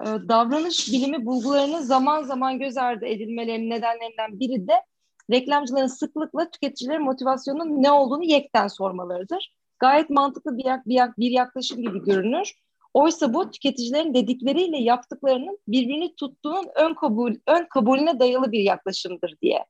E, 0.00 0.04
davranış 0.04 0.92
bilimi 0.92 1.26
bulgularının 1.26 1.80
zaman 1.80 2.22
zaman 2.22 2.58
göz 2.58 2.76
ardı 2.76 3.06
edilmelerinin 3.06 3.70
nedenlerinden 3.70 4.40
biri 4.40 4.68
de 4.68 4.82
reklamcıların 5.30 5.86
sıklıkla 5.86 6.50
tüketicilerin 6.50 7.02
motivasyonunun 7.02 7.82
ne 7.82 7.90
olduğunu 7.90 8.24
yekten 8.24 8.68
sormalarıdır. 8.68 9.54
Gayet 9.78 10.10
mantıklı 10.10 10.58
bir, 10.58 10.64
yak, 10.64 10.88
bir, 10.88 10.94
yak, 10.94 11.18
bir 11.18 11.30
yaklaşım 11.30 11.82
gibi 11.82 12.04
görünür. 12.04 12.52
Oysa 12.94 13.34
bu 13.34 13.50
tüketicilerin 13.50 14.14
dedikleriyle 14.14 14.78
yaptıklarının 14.78 15.58
birbirini 15.68 16.14
tuttuğunun 16.16 16.68
ön 16.74 16.94
kabul 16.94 17.34
ön 17.46 17.66
kabulüne 17.70 18.20
dayalı 18.20 18.52
bir 18.52 18.60
yaklaşımdır 18.60 19.36
diye. 19.42 19.66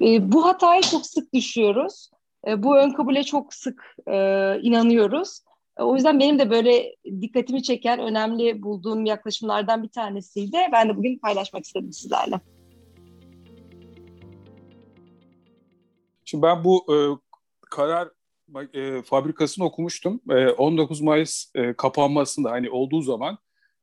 E, 0.00 0.32
bu 0.32 0.46
hatayı 0.46 0.82
çok 0.82 1.06
sık 1.06 1.34
düşüyoruz. 1.34 2.10
E, 2.46 2.62
bu 2.62 2.76
ön 2.76 2.90
kabule 2.90 3.24
çok 3.24 3.54
sık 3.54 3.94
e, 4.06 4.16
inanıyoruz. 4.60 5.40
E, 5.78 5.82
o 5.82 5.94
yüzden 5.94 6.20
benim 6.20 6.38
de 6.38 6.50
böyle 6.50 6.96
dikkatimi 7.20 7.62
çeken 7.62 8.00
önemli 8.00 8.62
bulduğum 8.62 9.04
yaklaşımlardan 9.04 9.82
bir 9.82 9.88
tanesiydi. 9.88 10.58
Ben 10.72 10.88
de 10.88 10.96
bugün 10.96 11.18
paylaşmak 11.18 11.64
istedim 11.64 11.92
sizlerle. 11.92 12.40
Şimdi 16.24 16.42
ben 16.42 16.64
bu 16.64 16.94
e, 16.94 16.96
karar 17.70 18.08
e, 18.74 19.02
fabrikasını 19.02 19.64
okumuştum. 19.64 20.20
E, 20.30 20.48
19 20.48 21.00
Mayıs 21.00 21.50
e, 21.54 21.72
kapanmasında 21.72 22.50
hani 22.50 22.70
olduğu 22.70 23.02
zaman 23.02 23.38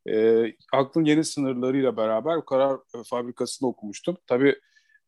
e, 0.10 0.46
aklın 0.74 1.06
yeni 1.06 1.24
sınırlarıyla 1.24 1.98
beraber 1.98 2.46
karar 2.46 2.76
e, 2.76 3.04
fabrikasını 3.06 3.70
okumuştum. 3.70 4.18
Tabii 4.28 4.50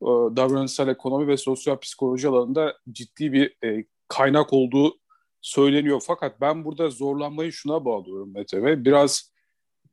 e, 0.02 0.08
davranışsal 0.36 0.88
ekonomi 0.88 1.28
ve 1.28 1.38
sosyal 1.38 1.78
psikoloji 1.78 2.28
alanında 2.28 2.78
ciddi 2.92 3.34
bir 3.34 3.56
e, 3.64 3.86
kaynak 4.08 4.54
olduğu 4.54 5.00
söyleniyor. 5.42 6.04
Fakat 6.08 6.42
ben 6.42 6.66
burada 6.66 6.90
zorlanmayı 6.90 7.52
şuna 7.52 7.86
bağlıyorum 7.86 8.34
Mete 8.34 8.64
ve 8.64 8.86
biraz 8.86 9.32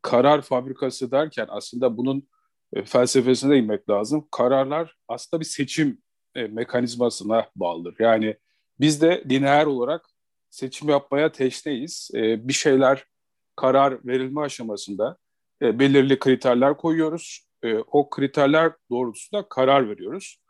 karar 0.03 0.43
fabrikası 0.43 1.11
derken 1.11 1.47
aslında 1.49 1.97
bunun 1.97 2.29
e, 2.73 2.85
felsefesine 2.85 3.59
inmek 3.59 3.91
lazım. 3.91 4.29
Kararlar 4.31 4.97
aslında 5.09 5.41
bir 5.41 5.47
seçim 5.47 6.03
e, 6.35 6.47
mekanizmasına 6.47 7.47
bağlıdır. 7.57 7.97
Yani 7.99 8.37
biz 8.81 9.03
de 9.03 9.25
lineer 9.31 9.67
olarak 9.67 10.07
seçim 10.51 10.89
yapmaya 10.89 11.33
teşneyiz. 11.33 12.11
E, 12.15 12.49
bir 12.49 12.53
şeyler 12.53 13.05
karar 13.57 14.07
verilme 14.07 14.41
aşamasında 14.41 15.17
e, 15.63 15.79
belirli 15.79 16.19
kriterler 16.19 16.77
koyuyoruz. 16.77 17.47
E, 17.63 17.75
o 17.75 18.11
kriterler 18.11 18.73
doğrultusunda 18.91 19.49
karar 19.49 19.89
veriyoruz. 19.89 20.43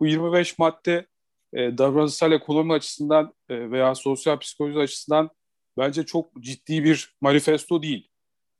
Bu 0.00 0.06
25 0.06 0.58
madde 0.58 1.06
e, 1.52 1.78
davranışsal 1.78 2.32
ekonomi 2.32 2.72
açısından 2.72 3.34
e, 3.48 3.70
veya 3.70 3.94
sosyal 3.94 4.38
psikoloji 4.38 4.78
açısından 4.78 5.30
bence 5.78 6.06
çok 6.06 6.42
ciddi 6.42 6.84
bir 6.84 7.16
manifesto 7.20 7.82
değil. 7.82 8.08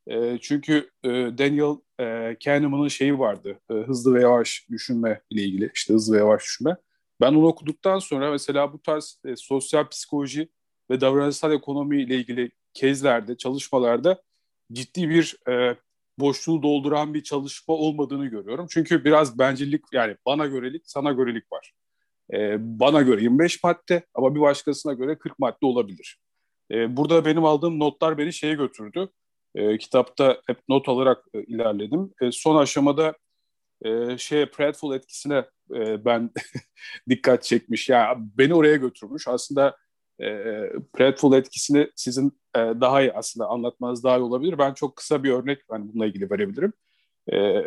E, 0.06 0.38
çünkü 0.40 0.90
e, 1.04 1.08
Daniel 1.08 1.76
e, 2.00 2.36
Kahneman'ın 2.44 2.88
şeyi 2.88 3.18
vardı, 3.18 3.60
e, 3.70 3.74
hızlı 3.74 4.14
ve 4.14 4.20
yavaş 4.20 4.66
düşünme 4.70 5.22
ile 5.30 5.42
ilgili, 5.42 5.70
işte 5.74 5.94
hızlı 5.94 6.14
ve 6.14 6.18
yavaş 6.18 6.42
düşünme. 6.42 6.76
Ben 7.20 7.34
onu 7.34 7.46
okuduktan 7.46 7.98
sonra 7.98 8.30
mesela 8.30 8.72
bu 8.72 8.82
tarz 8.82 9.20
e, 9.24 9.36
sosyal 9.36 9.88
psikoloji 9.88 10.48
ve 10.90 11.00
davranışsal 11.00 11.52
ekonomi 11.52 12.02
ile 12.02 12.16
ilgili 12.16 12.50
kezlerde, 12.74 13.36
çalışmalarda 13.36 14.22
ciddi 14.72 15.08
bir 15.08 15.36
e, 15.48 15.76
boşluğu 16.18 16.62
dolduran 16.62 17.14
bir 17.14 17.22
çalışma 17.22 17.74
olmadığını 17.74 18.26
görüyorum. 18.26 18.66
Çünkü 18.70 19.04
biraz 19.04 19.38
bencillik 19.38 19.84
yani 19.92 20.16
bana 20.26 20.46
görelik, 20.46 20.82
sana 20.86 21.12
görelik 21.12 21.52
var. 21.52 21.72
E, 22.32 22.56
bana 22.80 23.02
göre 23.02 23.22
25 23.22 23.64
madde 23.64 24.06
ama 24.14 24.34
bir 24.34 24.40
başkasına 24.40 24.92
göre 24.92 25.18
40 25.18 25.38
madde 25.38 25.66
olabilir. 25.66 26.18
E, 26.72 26.96
burada 26.96 27.24
benim 27.24 27.44
aldığım 27.44 27.78
notlar 27.78 28.18
beni 28.18 28.32
şeye 28.32 28.54
götürdü. 28.54 29.08
E, 29.54 29.78
kitapta 29.78 30.42
hep 30.46 30.58
not 30.68 30.88
alarak 30.88 31.24
e, 31.34 31.42
ilerledim. 31.42 32.12
E, 32.22 32.32
son 32.32 32.56
aşamada 32.56 33.14
e, 33.84 34.18
şeye 34.18 34.46
Pratfall 34.46 34.94
etkisine 34.94 35.44
e, 35.74 36.04
ben 36.04 36.30
dikkat 37.08 37.42
çekmiş. 37.42 37.88
Ya 37.88 37.98
yani 37.98 38.28
beni 38.38 38.54
oraya 38.54 38.76
götürmüş. 38.76 39.28
Aslında 39.28 39.76
e, 40.20 40.26
Pratfall 40.92 41.32
etkisini 41.32 41.90
sizin 41.96 42.40
e, 42.56 42.58
daha 42.58 43.02
iyi 43.02 43.12
aslında 43.12 43.46
anlatmanız 43.46 44.04
daha 44.04 44.18
iyi 44.18 44.22
olabilir. 44.22 44.58
Ben 44.58 44.74
çok 44.74 44.96
kısa 44.96 45.22
bir 45.22 45.30
örnek 45.30 45.62
hani 45.70 45.88
bununla 45.88 46.06
ilgili 46.06 46.30
verebilirim. 46.30 46.72
E, 47.32 47.62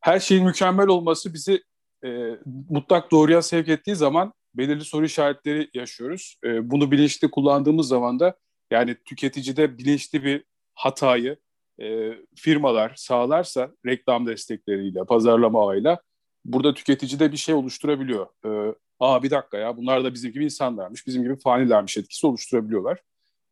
her 0.00 0.20
şeyin 0.20 0.44
mükemmel 0.44 0.88
olması 0.88 1.34
bizi 1.34 1.62
e, 2.04 2.38
mutlak 2.70 3.10
doğruya 3.10 3.42
sevk 3.42 3.68
ettiği 3.68 3.96
zaman 3.96 4.32
belirli 4.54 4.84
soru 4.84 5.04
işaretleri 5.04 5.70
yaşıyoruz. 5.74 6.36
E, 6.44 6.70
bunu 6.70 6.90
bilinçli 6.90 7.30
kullandığımız 7.30 7.88
zaman 7.88 8.20
da 8.20 8.36
yani 8.70 8.96
tüketicide 9.04 9.78
bilinçli 9.78 10.24
bir 10.24 10.44
hatayı 10.74 11.36
e, 11.82 12.12
firmalar 12.36 12.92
sağlarsa 12.96 13.70
reklam 13.86 14.26
destekleriyle, 14.26 15.04
pazarlama 15.04 15.68
ağıyla 15.68 16.00
burada 16.44 16.74
tüketicide 16.74 17.32
bir 17.32 17.36
şey 17.36 17.54
oluşturabiliyor. 17.54 18.26
E, 18.46 18.74
Aa 19.00 19.22
bir 19.22 19.30
dakika 19.30 19.58
ya 19.58 19.76
bunlar 19.76 20.04
da 20.04 20.14
bizim 20.14 20.32
gibi 20.32 20.44
insanlarmış, 20.44 21.06
bizim 21.06 21.22
gibi 21.22 21.36
fanilermiş 21.36 21.96
etkisi 21.96 22.26
oluşturabiliyorlar. 22.26 23.02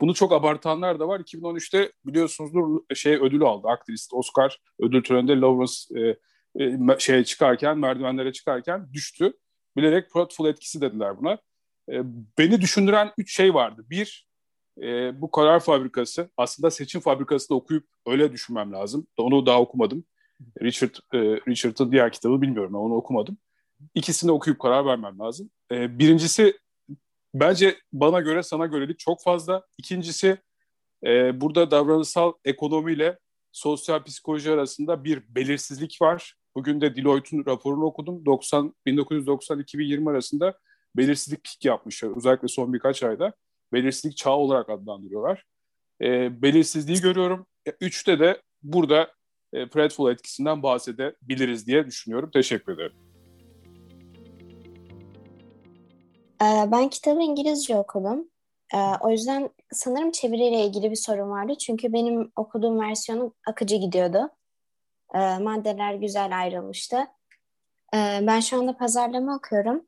Bunu 0.01 0.15
çok 0.15 0.33
abartanlar 0.33 1.01
da 1.01 1.09
var. 1.09 1.21
2013'te 1.21 1.93
biliyorsunuzdur 2.07 2.81
şey 2.95 3.15
ödülü 3.15 3.45
aldı. 3.45 3.69
Aktrist 3.69 4.15
Oscar 4.15 4.59
ödül 4.81 5.03
töreninde 5.03 5.41
Lawrence 5.41 6.01
e, 6.01 6.65
e, 6.65 6.99
şeye 6.99 7.25
çıkarken, 7.25 7.79
merdivenlere 7.79 8.33
çıkarken 8.33 8.93
düştü. 8.93 9.33
Bilerek 9.77 10.11
Pratfall 10.11 10.47
etkisi 10.47 10.81
dediler 10.81 11.19
buna. 11.19 11.39
E, 11.93 12.03
beni 12.39 12.61
düşündüren 12.61 13.13
üç 13.19 13.37
şey 13.37 13.55
vardı. 13.55 13.85
Bir, 13.91 14.29
e, 14.83 15.21
bu 15.21 15.31
karar 15.31 15.61
fabrikası 15.61 16.31
aslında 16.37 16.71
seçim 16.71 17.01
fabrikası 17.01 17.51
da 17.51 17.55
okuyup 17.55 17.87
öyle 18.07 18.33
düşünmem 18.33 18.73
lazım. 18.73 19.07
Onu 19.17 19.47
daha 19.47 19.61
okumadım. 19.61 20.05
Richard 20.63 20.95
e, 21.13 21.19
Richard'ın 21.49 21.93
diğer 21.93 22.13
kitabı 22.13 22.43
bilmiyorum. 22.43 22.73
Ben 22.75 22.79
onu 22.79 22.95
okumadım. 22.95 23.39
İkisini 23.95 24.31
okuyup 24.31 24.61
karar 24.61 24.87
vermem 24.87 25.19
lazım. 25.19 25.51
E, 25.73 25.99
birincisi 25.99 26.59
bence 27.35 27.77
bana 27.93 28.21
göre 28.21 28.43
sana 28.43 28.67
görelik 28.67 28.99
çok 28.99 29.23
fazla. 29.23 29.67
İkincisi 29.79 30.39
e, 31.07 31.41
burada 31.41 31.71
davranışsal 31.71 32.33
ekonomiyle 32.45 33.19
sosyal 33.53 34.03
psikoloji 34.03 34.51
arasında 34.51 35.05
bir 35.05 35.23
belirsizlik 35.35 35.99
var. 36.03 36.35
Bugün 36.55 36.81
de 36.81 36.97
Deloitte'un 36.97 37.47
raporunu 37.47 37.85
okudum. 37.85 38.27
90 38.27 38.75
1990-2020 38.87 40.11
arasında 40.11 40.59
belirsizlik 40.97 41.45
pik 41.45 41.65
yapmışlar. 41.65 42.17
Özellikle 42.17 42.49
son 42.49 42.73
birkaç 42.73 43.03
ayda 43.03 43.33
belirsizlik 43.75 44.17
çağı 44.17 44.37
olarak 44.37 44.71
adlandırıyorlar. 44.71 45.45
E, 46.01 46.43
belirsizliği 46.43 47.01
görüyorum. 47.01 47.47
E, 47.69 47.71
üçte 47.81 48.19
de 48.19 48.43
burada 48.63 49.13
e, 49.53 49.69
Pratfall 49.69 50.11
etkisinden 50.11 50.63
bahsedebiliriz 50.63 51.67
diye 51.67 51.87
düşünüyorum. 51.87 52.31
Teşekkür 52.33 52.73
ederim. 52.73 52.97
Ee, 56.43 56.73
ben 56.73 56.89
kitabı 56.89 57.21
İngilizce 57.21 57.77
okudum. 57.77 58.29
Ee, 58.75 58.79
o 59.01 59.11
yüzden 59.11 59.51
sanırım 59.73 60.11
çeviriyle 60.11 60.65
ilgili 60.65 60.91
bir 60.91 60.97
sorun 60.97 61.31
vardı. 61.31 61.55
Çünkü 61.59 61.93
benim 61.93 62.33
okuduğum 62.37 62.81
versiyonu 62.81 63.35
akıcı 63.47 63.77
gidiyordu. 63.77 64.31
Maddeler 65.41 65.95
güzel 65.95 66.41
ayrılmıştı. 66.41 66.97
Ben 67.95 68.41
şu 68.41 68.59
anda 68.59 68.77
pazarlama 68.77 69.37
okuyorum 69.37 69.85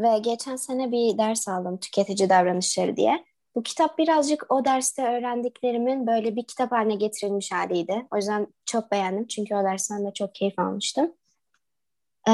ve 0.00 0.18
geçen 0.18 0.56
sene 0.56 0.92
bir 0.92 1.18
ders 1.18 1.48
aldım 1.48 1.78
tüketici 1.78 2.28
davranışları 2.28 2.96
diye. 2.96 3.24
Bu 3.54 3.62
kitap 3.62 3.98
birazcık 3.98 4.52
o 4.52 4.64
derste 4.64 5.02
öğrendiklerimin 5.02 6.06
böyle 6.06 6.36
bir 6.36 6.44
kitap 6.44 6.72
haline 6.72 6.94
getirilmiş 6.94 7.52
haliydi. 7.52 8.06
O 8.10 8.16
yüzden 8.16 8.46
çok 8.66 8.92
beğendim 8.92 9.26
çünkü 9.26 9.54
o 9.54 9.64
dersten 9.64 10.06
de 10.06 10.12
çok 10.14 10.34
keyif 10.34 10.58
almıştım. 10.58 11.12
Ee, 12.28 12.32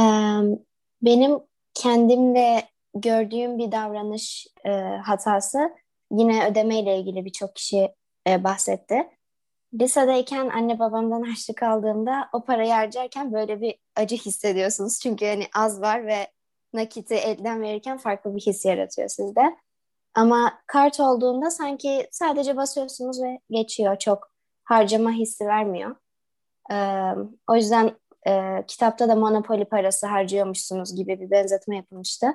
benim 1.03 1.39
kendimle 1.75 2.63
gördüğüm 2.95 3.59
bir 3.59 3.73
davranış 3.73 4.47
e, 4.65 4.71
hatası 5.05 5.71
yine 6.11 6.47
ödemeyle 6.47 6.99
ilgili 6.99 7.25
birçok 7.25 7.57
kişi 7.57 7.95
e, 8.29 8.45
bahsetti. 8.45 9.09
Lisedeyken 9.81 10.49
anne 10.49 10.79
babamdan 10.79 11.23
harçlık 11.23 11.63
aldığımda 11.63 12.29
o 12.33 12.45
parayı 12.45 12.73
harcarken 12.73 13.33
böyle 13.33 13.61
bir 13.61 13.75
acı 13.97 14.17
hissediyorsunuz. 14.17 15.01
Çünkü 15.01 15.27
hani 15.27 15.47
az 15.55 15.81
var 15.81 16.07
ve 16.07 16.27
nakiti 16.75 17.15
elden 17.15 17.63
verirken 17.63 17.99
farklı 17.99 18.37
bir 18.37 18.41
his 18.41 18.65
yaratıyor 18.65 19.09
sizde. 19.09 19.57
Ama 20.15 20.53
kart 20.67 21.01
olduğunda 21.01 21.51
sanki 21.51 22.09
sadece 22.11 22.57
basıyorsunuz 22.57 23.23
ve 23.23 23.39
geçiyor. 23.51 23.99
Çok 23.99 24.31
harcama 24.65 25.11
hissi 25.11 25.47
vermiyor. 25.47 25.97
Ee, 26.73 27.11
o 27.51 27.57
yüzden 27.57 27.97
e, 28.27 28.65
kitapta 28.67 29.09
da 29.09 29.15
Monopoly 29.15 29.65
parası 29.65 30.07
harcıyormuşsunuz 30.07 30.97
gibi 30.97 31.21
bir 31.21 31.31
benzetme 31.31 31.77
yapılmıştı. 31.77 32.27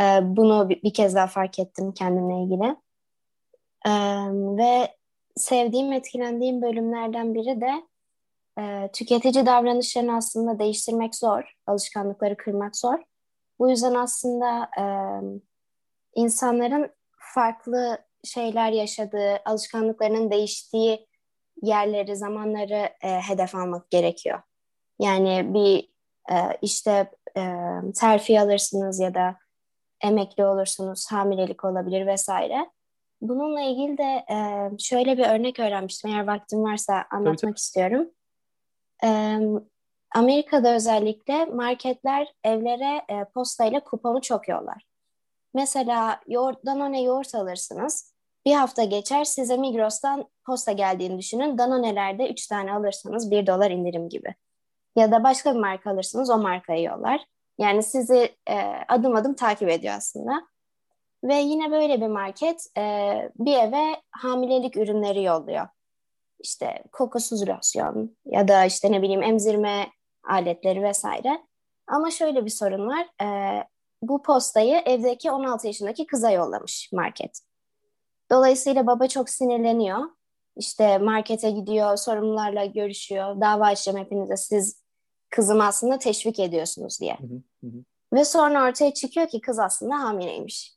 Ee, 0.00 0.18
bunu 0.22 0.68
bir, 0.68 0.82
bir 0.82 0.94
kez 0.94 1.14
daha 1.14 1.26
fark 1.26 1.58
ettim 1.58 1.92
kendimle 1.92 2.42
ilgili. 2.42 2.76
Ee, 3.86 3.90
ve 4.56 4.96
sevdiğim, 5.36 5.92
etkilendiğim 5.92 6.62
bölümlerden 6.62 7.34
biri 7.34 7.60
de 7.60 7.88
e, 8.58 8.90
tüketici 8.92 9.46
davranışlarını 9.46 10.16
aslında 10.16 10.58
değiştirmek 10.58 11.14
zor, 11.14 11.54
alışkanlıkları 11.66 12.36
kırmak 12.36 12.76
zor. 12.76 12.98
Bu 13.58 13.70
yüzden 13.70 13.94
aslında 13.94 14.70
e, 14.78 14.84
insanların 16.14 16.90
farklı 17.34 17.98
şeyler 18.24 18.72
yaşadığı, 18.72 19.36
alışkanlıklarının 19.44 20.30
değiştiği 20.30 21.06
yerleri, 21.62 22.16
zamanları 22.16 22.88
e, 23.02 23.20
hedef 23.20 23.54
almak 23.54 23.90
gerekiyor. 23.90 24.42
Yani 25.00 25.54
bir 25.54 25.90
e, 26.30 26.58
işte 26.62 27.10
e, 27.36 27.42
terfi 28.00 28.40
alırsınız 28.40 29.00
ya 29.00 29.14
da 29.14 29.36
emekli 30.02 30.44
olursunuz, 30.44 31.06
hamilelik 31.10 31.64
olabilir 31.64 32.06
vesaire. 32.06 32.70
Bununla 33.20 33.60
ilgili 33.60 33.98
de 33.98 34.24
e, 34.30 34.68
şöyle 34.78 35.18
bir 35.18 35.26
örnek 35.26 35.60
öğrenmiştim. 35.60 36.10
Eğer 36.10 36.26
vaktim 36.26 36.62
varsa 36.62 36.94
anlatmak 37.10 37.38
tabii, 37.38 37.50
tabii. 37.50 37.56
istiyorum. 37.56 38.10
E, 39.04 39.38
Amerika'da 40.14 40.74
özellikle 40.74 41.44
marketler 41.44 42.32
evlere 42.44 43.02
e, 43.08 43.24
postayla 43.24 43.80
kuponu 43.80 44.20
çok 44.20 44.48
yollar. 44.48 44.86
Mesela 45.54 46.20
yoğurt, 46.28 46.66
Danone 46.66 47.02
yoğurt 47.02 47.34
alırsınız. 47.34 48.14
Bir 48.46 48.54
hafta 48.54 48.84
geçer 48.84 49.24
size 49.24 49.56
Migros'tan 49.56 50.28
posta 50.46 50.72
geldiğini 50.72 51.18
düşünün. 51.18 51.58
Danone'lerde 51.58 52.30
3 52.30 52.46
tane 52.46 52.72
alırsanız 52.72 53.30
1 53.30 53.46
dolar 53.46 53.70
indirim 53.70 54.08
gibi. 54.08 54.34
Ya 54.96 55.12
da 55.12 55.24
başka 55.24 55.54
bir 55.54 55.60
marka 55.60 55.90
alırsınız 55.90 56.30
o 56.30 56.38
markayı 56.38 56.82
yollar. 56.84 57.20
Yani 57.58 57.82
sizi 57.82 58.36
e, 58.50 58.56
adım 58.88 59.16
adım 59.16 59.34
takip 59.34 59.68
ediyor 59.68 59.94
aslında. 59.94 60.46
Ve 61.24 61.34
yine 61.34 61.70
böyle 61.70 62.00
bir 62.00 62.06
market 62.06 62.66
e, 62.78 62.82
bir 63.38 63.56
eve 63.56 64.02
hamilelik 64.10 64.76
ürünleri 64.76 65.22
yolluyor. 65.22 65.68
İşte 66.38 66.82
kokusuz 66.92 67.48
losyon 67.48 68.16
ya 68.26 68.48
da 68.48 68.64
işte 68.64 68.92
ne 68.92 69.02
bileyim 69.02 69.22
emzirme 69.22 69.86
aletleri 70.28 70.82
vesaire. 70.82 71.42
Ama 71.86 72.10
şöyle 72.10 72.44
bir 72.44 72.50
sorun 72.50 72.88
var. 72.88 73.08
E, 73.22 73.28
bu 74.02 74.22
postayı 74.22 74.76
evdeki 74.76 75.30
16 75.30 75.66
yaşındaki 75.66 76.06
kıza 76.06 76.30
yollamış 76.30 76.90
market. 76.92 77.40
Dolayısıyla 78.30 78.86
baba 78.86 79.08
çok 79.08 79.30
sinirleniyor. 79.30 79.98
İşte 80.56 80.98
markete 80.98 81.50
gidiyor, 81.50 81.96
sorumlularla 81.96 82.64
görüşüyor. 82.64 83.40
Dava 83.40 83.66
açacağım 83.66 83.98
hepinize 83.98 84.36
siz 84.36 84.82
kızımı 85.30 85.64
aslında 85.64 85.98
teşvik 85.98 86.38
ediyorsunuz 86.38 87.00
diye. 87.00 87.18
Hı 87.20 87.26
hı 87.66 87.66
hı. 87.66 87.84
Ve 88.12 88.24
sonra 88.24 88.68
ortaya 88.68 88.94
çıkıyor 88.94 89.28
ki 89.28 89.40
kız 89.40 89.58
aslında 89.58 89.94
hamileymiş. 89.94 90.74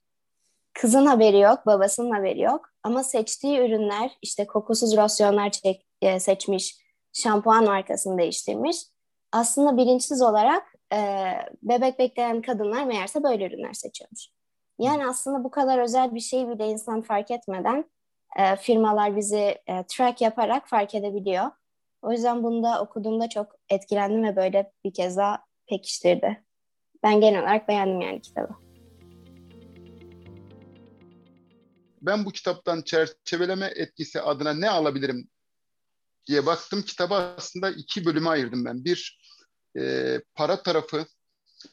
Kızın 0.74 1.06
haberi 1.06 1.40
yok, 1.40 1.66
babasının 1.66 2.12
haberi 2.12 2.42
yok. 2.42 2.70
Ama 2.84 3.04
seçtiği 3.04 3.60
ürünler 3.60 4.18
işte 4.22 4.48
kokusuz 4.48 4.98
losyonlar 4.98 5.52
çek, 5.52 5.88
e, 6.02 6.20
seçmiş, 6.20 6.78
şampuan 7.14 7.66
markasını 7.66 8.18
değiştirmiş. 8.18 8.78
Aslında 9.38 9.78
bilinçsiz 9.78 10.22
olarak 10.22 10.74
e, 10.94 10.98
bebek 11.64 12.00
bekleyen 12.00 12.42
kadınlar 12.42 12.84
meğerse 12.84 13.24
böyle 13.24 13.48
ürünler 13.48 13.74
seçiyormuş. 13.74 14.28
Yani 14.80 15.08
aslında 15.08 15.44
bu 15.44 15.52
kadar 15.52 15.80
özel 15.80 16.16
bir 16.16 16.20
şeyi 16.20 16.50
bile 16.50 16.68
insan 16.68 17.02
fark 17.02 17.32
etmeden 17.32 17.86
e, 18.40 18.56
firmalar 18.56 19.16
bizi 19.16 19.58
e, 19.68 19.84
track 19.88 20.22
yaparak 20.22 20.70
fark 20.70 20.96
edebiliyor. 20.96 21.46
O 22.02 22.12
yüzden 22.12 22.44
bunu 22.44 22.64
da 22.64 22.82
okuduğumda 22.82 23.30
çok 23.30 23.56
etkilendim 23.70 24.24
ve 24.24 24.36
böyle 24.36 24.72
bir 24.84 24.94
kez 24.94 25.18
daha 25.18 25.44
pekiştirdi. 25.70 26.44
Ben 27.04 27.22
genel 27.22 27.42
olarak 27.42 27.68
beğendim 27.68 28.02
yani 28.02 28.22
kitabı. 28.22 28.54
Ben 32.02 32.26
bu 32.26 32.32
kitaptan 32.32 32.82
çerçeveleme 32.82 33.72
etkisi 33.76 34.22
adına 34.22 34.54
ne 34.54 34.70
alabilirim 34.70 35.30
diye 36.28 36.46
baktım. 36.46 36.82
Kitabı 36.82 37.16
aslında 37.16 37.70
iki 37.70 38.06
bölüme 38.06 38.30
ayırdım 38.30 38.66
ben. 38.66 38.86
Bir, 38.86 39.20
e, 39.78 40.22
para 40.36 40.64
tarafı, 40.64 41.06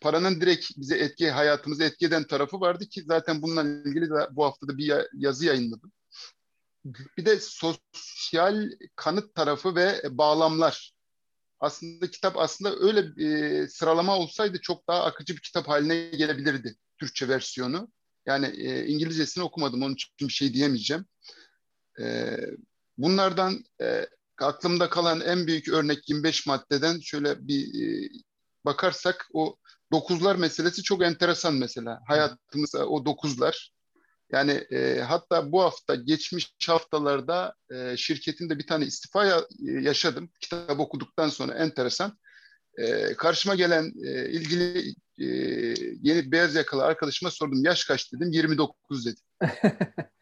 paranın 0.01 0.41
direkt 0.41 0.71
bize 0.77 0.99
etki, 0.99 1.31
hayatımızı 1.31 1.85
etki 1.85 2.07
eden 2.07 2.25
tarafı 2.25 2.61
vardı 2.61 2.87
ki 2.87 3.03
zaten 3.07 3.43
bununla 3.43 3.89
ilgili 3.89 4.11
de 4.11 4.29
bu 4.31 4.45
haftada 4.45 4.79
bir 4.79 4.93
yazı 5.15 5.47
yayınladım. 5.47 5.93
Bir 7.19 7.27
de 7.27 7.41
sosyal 7.41 8.71
kanıt 8.97 9.35
tarafı 9.35 9.75
ve 9.75 10.03
bağlamlar. 10.11 10.95
Aslında 11.61 12.11
kitap 12.11 12.39
aslında 12.39 12.77
öyle 12.77 13.25
e, 13.25 13.69
sıralama 13.69 14.19
olsaydı 14.19 14.61
çok 14.61 14.89
daha 14.89 15.05
akıcı 15.05 15.37
bir 15.37 15.41
kitap 15.41 15.69
haline 15.69 16.09
gelebilirdi 16.09 16.77
Türkçe 16.99 17.29
versiyonu. 17.29 17.93
Yani 18.27 18.47
e, 18.47 18.87
İngilizcesini 18.87 19.45
okumadım 19.45 19.83
onun 19.83 19.95
için 19.95 20.29
bir 20.29 20.33
şey 20.33 20.55
diyemeyeceğim. 20.55 21.07
E, 22.01 22.37
bunlardan 22.99 23.65
e, 23.81 24.09
aklımda 24.41 24.91
kalan 24.91 25.21
en 25.21 25.47
büyük 25.47 25.69
örnek 25.69 26.09
25 26.09 26.47
maddeden 26.47 27.01
şöyle 27.01 27.49
bir 27.49 27.83
e, 27.83 28.11
bakarsak 28.65 29.29
o 29.33 29.57
dokuzlar 29.93 30.37
meselesi 30.37 30.83
çok 30.83 31.03
enteresan 31.03 31.55
mesela. 31.55 32.01
Hayatımızda 32.07 32.89
o 32.89 33.05
dokuzlar. 33.05 33.75
Yani 34.33 34.53
e, 34.53 35.01
hatta 35.01 35.53
bu 35.53 35.63
hafta 35.63 35.95
geçmiş 35.95 36.55
haftalarda 36.67 37.55
e, 37.71 37.97
şirketinde 37.97 38.59
bir 38.59 38.67
tane 38.67 38.87
istifa 38.87 39.25
ya, 39.25 39.39
e, 39.69 39.73
yaşadım. 39.73 40.31
Kitap 40.41 40.81
okuduktan 40.81 41.29
sonra 41.29 41.55
enteresan. 41.55 42.19
E, 42.79 43.15
karşıma 43.15 43.55
gelen 43.55 43.93
e, 44.05 44.31
ilgili 44.31 44.95
e, 45.19 45.27
yeni 46.03 46.33
beyaz 46.33 46.55
yakalı 46.55 46.85
arkadaşıma 46.85 47.31
sordum. 47.31 47.65
Yaş 47.65 47.85
kaç 47.85 48.13
dedim. 48.13 48.31
29 48.33 49.07
dedi. 49.07 49.21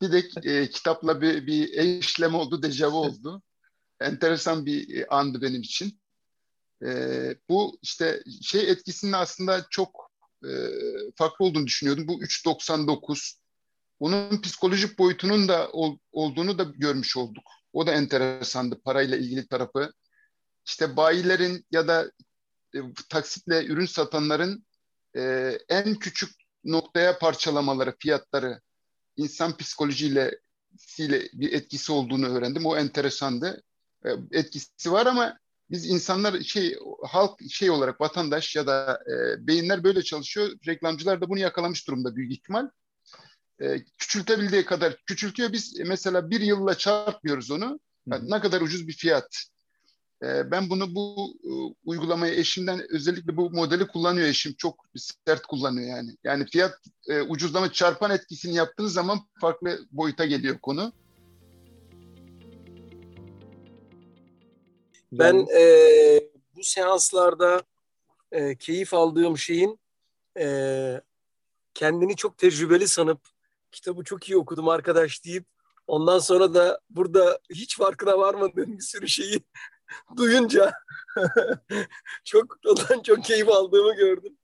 bir 0.00 0.12
de 0.12 0.28
e, 0.42 0.70
kitapla 0.70 1.20
bir, 1.20 1.46
bir 1.46 1.78
eşleme 1.78 2.36
oldu, 2.36 2.62
dejavu 2.62 2.96
oldu. 2.96 3.42
Enteresan 4.00 4.66
bir 4.66 4.96
e, 4.96 5.06
andı 5.06 5.42
benim 5.42 5.60
için. 5.60 6.00
E, 6.84 6.88
bu 7.48 7.78
işte 7.82 8.22
şey 8.42 8.70
etkisinin 8.70 9.12
aslında 9.12 9.66
çok 9.70 10.10
e, 10.44 10.50
farklı 11.16 11.44
olduğunu 11.44 11.66
düşünüyordum. 11.66 12.08
Bu 12.08 12.22
3.99 12.22 13.38
bunun 14.00 14.40
psikolojik 14.40 14.98
boyutunun 14.98 15.48
da 15.48 15.68
ol, 15.72 15.98
olduğunu 16.12 16.58
da 16.58 16.62
görmüş 16.62 17.16
olduk. 17.16 17.44
O 17.72 17.86
da 17.86 17.92
enteresandı 17.92 18.80
parayla 18.82 19.16
ilgili 19.16 19.48
tarafı. 19.48 19.92
İşte 20.66 20.96
bayilerin 20.96 21.66
ya 21.70 21.88
da 21.88 22.10
e, 22.74 22.78
taksitle 23.08 23.64
ürün 23.64 23.86
satanların 23.86 24.66
e, 25.16 25.52
en 25.68 25.94
küçük 25.94 26.30
noktaya 26.64 27.18
parçalamaları, 27.18 27.94
fiyatları 27.98 28.60
insan 29.20 29.56
psikolojiyle 29.56 30.38
bir 31.32 31.52
etkisi 31.52 31.92
olduğunu 31.92 32.26
öğrendim. 32.26 32.66
O 32.66 32.76
enteresandı. 32.76 33.62
E, 34.04 34.08
etkisi 34.32 34.92
var 34.92 35.06
ama 35.06 35.38
biz 35.70 35.86
insanlar 35.86 36.40
şey 36.40 36.78
halk 37.06 37.40
şey 37.50 37.70
olarak 37.70 38.00
vatandaş 38.00 38.56
ya 38.56 38.66
da 38.66 39.00
e, 39.06 39.46
beyinler 39.46 39.84
böyle 39.84 40.02
çalışıyor. 40.02 40.50
Reklamcılar 40.66 41.20
da 41.20 41.28
bunu 41.28 41.38
yakalamış 41.38 41.88
durumda 41.88 42.16
büyük 42.16 42.32
ihtimal. 42.32 42.68
E, 43.60 43.84
küçültebildiği 43.98 44.64
kadar 44.64 44.96
küçültüyor. 45.06 45.52
Biz 45.52 45.78
mesela 45.78 46.30
bir 46.30 46.40
yılla 46.40 46.78
çarpmıyoruz 46.78 47.50
onu. 47.50 47.80
Yani 48.06 48.30
ne 48.30 48.40
kadar 48.40 48.60
ucuz 48.60 48.88
bir 48.88 48.92
fiyat. 48.92 49.49
E, 50.22 50.50
ben 50.50 50.70
bunu 50.70 50.94
bu 50.94 51.34
e, 51.44 51.50
uygulamayı 51.84 52.34
eşimden 52.34 52.80
özellikle 52.90 53.36
bu 53.36 53.50
modeli 53.50 53.86
kullanıyor 53.86 54.26
eşim. 54.26 54.54
Çok 54.58 54.84
sert 55.26 55.42
kullanıyor 55.42 55.88
yani. 55.88 56.16
Yani 56.24 56.46
fiyat 56.46 56.74
e, 57.08 57.22
ucuzlama 57.22 57.72
çarpan 57.72 58.10
etkisini 58.10 58.54
yaptığınız 58.54 58.92
zaman 58.92 59.18
farklı 59.40 59.78
boyuta 59.90 60.24
geliyor 60.24 60.58
konu. 60.58 60.92
Ben 65.12 65.46
e, 65.58 65.64
bu 66.56 66.62
seanslarda 66.62 67.62
e, 68.32 68.56
keyif 68.56 68.94
aldığım 68.94 69.38
şeyin 69.38 69.80
e, 70.38 70.46
kendini 71.74 72.16
çok 72.16 72.38
tecrübeli 72.38 72.88
sanıp 72.88 73.20
kitabı 73.72 74.04
çok 74.04 74.28
iyi 74.28 74.36
okudum 74.36 74.68
arkadaş 74.68 75.24
deyip 75.24 75.44
ondan 75.86 76.18
sonra 76.18 76.54
da 76.54 76.80
burada 76.90 77.38
hiç 77.50 77.78
farkına 77.78 78.18
varmadığım 78.18 78.78
bir 78.78 78.82
sürü 78.82 79.08
şeyi 79.08 79.40
duyunca 80.16 80.72
çok 82.24 82.56
ondan 82.66 83.02
çok 83.02 83.24
keyif 83.24 83.48
aldığımı 83.48 83.94
gördüm. 83.94 84.36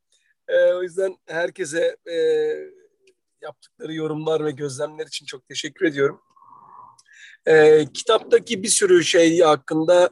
E, 0.48 0.72
o 0.72 0.82
yüzden 0.82 1.16
herkese 1.26 1.96
e, 2.10 2.16
yaptıkları 3.42 3.94
yorumlar 3.94 4.44
ve 4.44 4.50
gözlemler 4.50 5.06
için 5.06 5.26
çok 5.26 5.48
teşekkür 5.48 5.86
ediyorum. 5.86 6.20
E, 7.46 7.84
kitaptaki 7.94 8.62
bir 8.62 8.68
sürü 8.68 9.04
şey 9.04 9.40
hakkında 9.40 10.10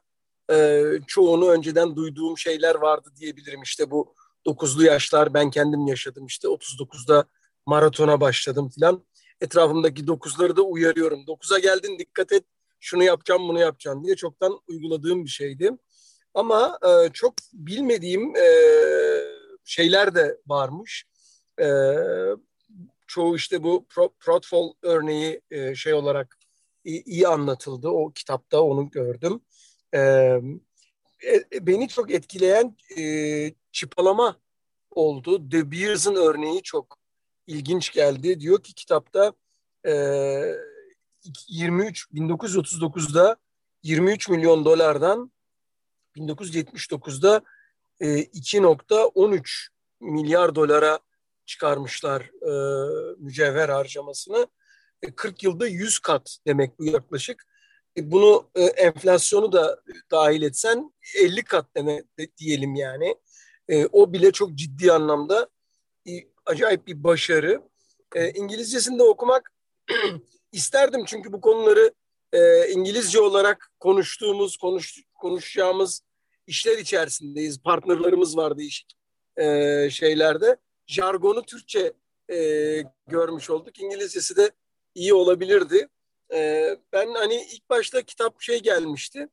e, 0.53 0.83
çoğunu 1.07 1.51
önceden 1.51 1.97
duyduğum 1.97 2.39
şeyler 2.39 2.75
vardı 2.75 3.09
diyebilirim. 3.17 3.63
İşte 3.63 3.91
bu 3.91 4.15
dokuzlu 4.47 4.85
yaşlar 4.85 5.35
ben 5.35 5.51
kendim 5.51 5.87
yaşadım 5.87 6.27
işte 6.27 6.49
39'da 6.49 7.25
maratona 7.67 8.21
başladım 8.21 8.71
filan. 8.75 9.05
Etrafımdaki 9.41 10.07
dokuzları 10.07 10.57
da 10.57 10.63
uyarıyorum. 10.63 11.27
Dokuza 11.27 11.59
geldin 11.59 11.99
dikkat 11.99 12.33
et 12.33 12.45
şunu 12.85 13.03
yapacağım 13.05 13.49
bunu 13.49 13.61
yapacağım 13.61 14.05
diye 14.05 14.17
çoktan 14.17 14.61
uyguladığım 14.69 15.25
bir 15.25 15.31
şeydi. 15.31 15.71
Ama 16.35 16.79
e, 16.83 17.13
çok 17.13 17.35
bilmediğim 17.53 18.37
e, 18.37 18.49
şeyler 19.65 20.15
de 20.15 20.39
varmış. 20.47 21.05
E, 21.61 21.67
çoğu 23.07 23.37
işte 23.37 23.63
bu 23.63 23.87
Protfall 24.21 24.73
örneği 24.83 25.41
e, 25.51 25.75
şey 25.75 25.95
olarak 25.95 26.39
iyi, 26.85 27.05
iyi 27.05 27.29
anlatıldı. 27.29 27.89
O 27.89 28.13
kitapta 28.13 28.61
onu 28.61 28.91
gördüm. 28.91 29.41
E, 29.95 30.01
e, 31.27 31.67
beni 31.67 31.89
çok 31.89 32.11
etkileyen 32.11 32.77
e, 32.99 33.55
çıpalama 33.73 34.41
oldu. 34.91 35.51
De 35.51 35.71
Beers'ın 35.71 36.15
örneği 36.15 36.63
çok 36.63 36.99
ilginç 37.47 37.93
geldi. 37.93 38.41
Diyor 38.41 38.63
ki 38.63 38.75
kitapta 38.75 39.33
e, 39.87 39.93
23 41.49 42.07
1939'da 42.15 43.37
23 43.83 44.29
milyon 44.29 44.65
dolardan 44.65 45.33
1979'da 46.17 47.43
e, 48.01 48.07
2.13 48.07 49.69
milyar 50.01 50.55
dolara 50.55 50.99
çıkarmışlar 51.47 52.23
e, 52.23 52.53
mücevher 53.19 53.69
harcamasını. 53.69 54.47
E, 55.03 55.15
40 55.15 55.43
yılda 55.43 55.67
100 55.67 55.99
kat 55.99 56.39
demek 56.47 56.79
bu 56.79 56.85
yaklaşık. 56.85 57.47
E, 57.97 58.11
bunu 58.11 58.51
e, 58.55 58.63
enflasyonu 58.63 59.53
da 59.53 59.81
dahil 60.11 60.43
etsen 60.43 60.93
50 61.19 61.43
kat 61.43 61.67
demek 61.77 62.05
diyelim 62.39 62.75
yani. 62.75 63.17
E, 63.69 63.87
o 63.87 64.13
bile 64.13 64.33
çok 64.33 64.55
ciddi 64.55 64.93
anlamda 64.93 65.49
e, 66.09 66.13
acayip 66.47 66.87
bir 66.87 67.05
başarı. 67.05 67.63
E, 68.15 68.31
İngilizcesinde 68.31 69.03
okumak 69.03 69.53
isterdim 70.55 71.05
çünkü 71.07 71.33
bu 71.33 71.41
konuları 71.41 71.95
e, 72.33 72.69
İngilizce 72.69 73.21
olarak 73.21 73.71
konuştuğumuz, 73.81 74.57
konuş, 74.57 74.99
konuşacağımız 75.15 76.03
işler 76.47 76.79
içerisindeyiz. 76.79 77.63
Partnerlarımız 77.63 78.37
var 78.37 78.59
değişik 78.59 78.97
e, 79.37 79.91
şeylerde. 79.91 80.57
Jargonu 80.87 81.43
Türkçe 81.43 81.93
e, 82.33 82.39
görmüş 83.07 83.51
olduk. 83.51 83.81
İngilizcesi 83.81 84.37
de 84.37 84.51
iyi 84.95 85.15
olabilirdi. 85.15 85.89
E, 86.35 86.71
ben 86.93 87.15
hani 87.15 87.47
ilk 87.53 87.71
başta 87.71 88.03
kitap 88.03 88.41
şey 88.43 88.63
gelmişti 88.63 89.29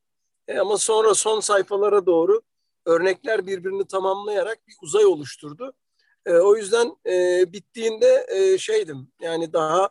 e, 0.48 0.58
ama 0.58 0.78
sonra 0.78 1.14
son 1.14 1.40
sayfalara 1.40 2.06
doğru 2.06 2.42
örnekler 2.86 3.46
birbirini 3.46 3.86
tamamlayarak 3.86 4.68
bir 4.68 4.74
uzay 4.82 5.04
oluşturdu. 5.04 5.72
E, 6.26 6.32
o 6.32 6.56
yüzden 6.56 6.96
e, 7.06 7.44
bittiğinde 7.52 8.26
e, 8.28 8.58
şeydim 8.58 9.08
yani 9.20 9.52
daha 9.52 9.88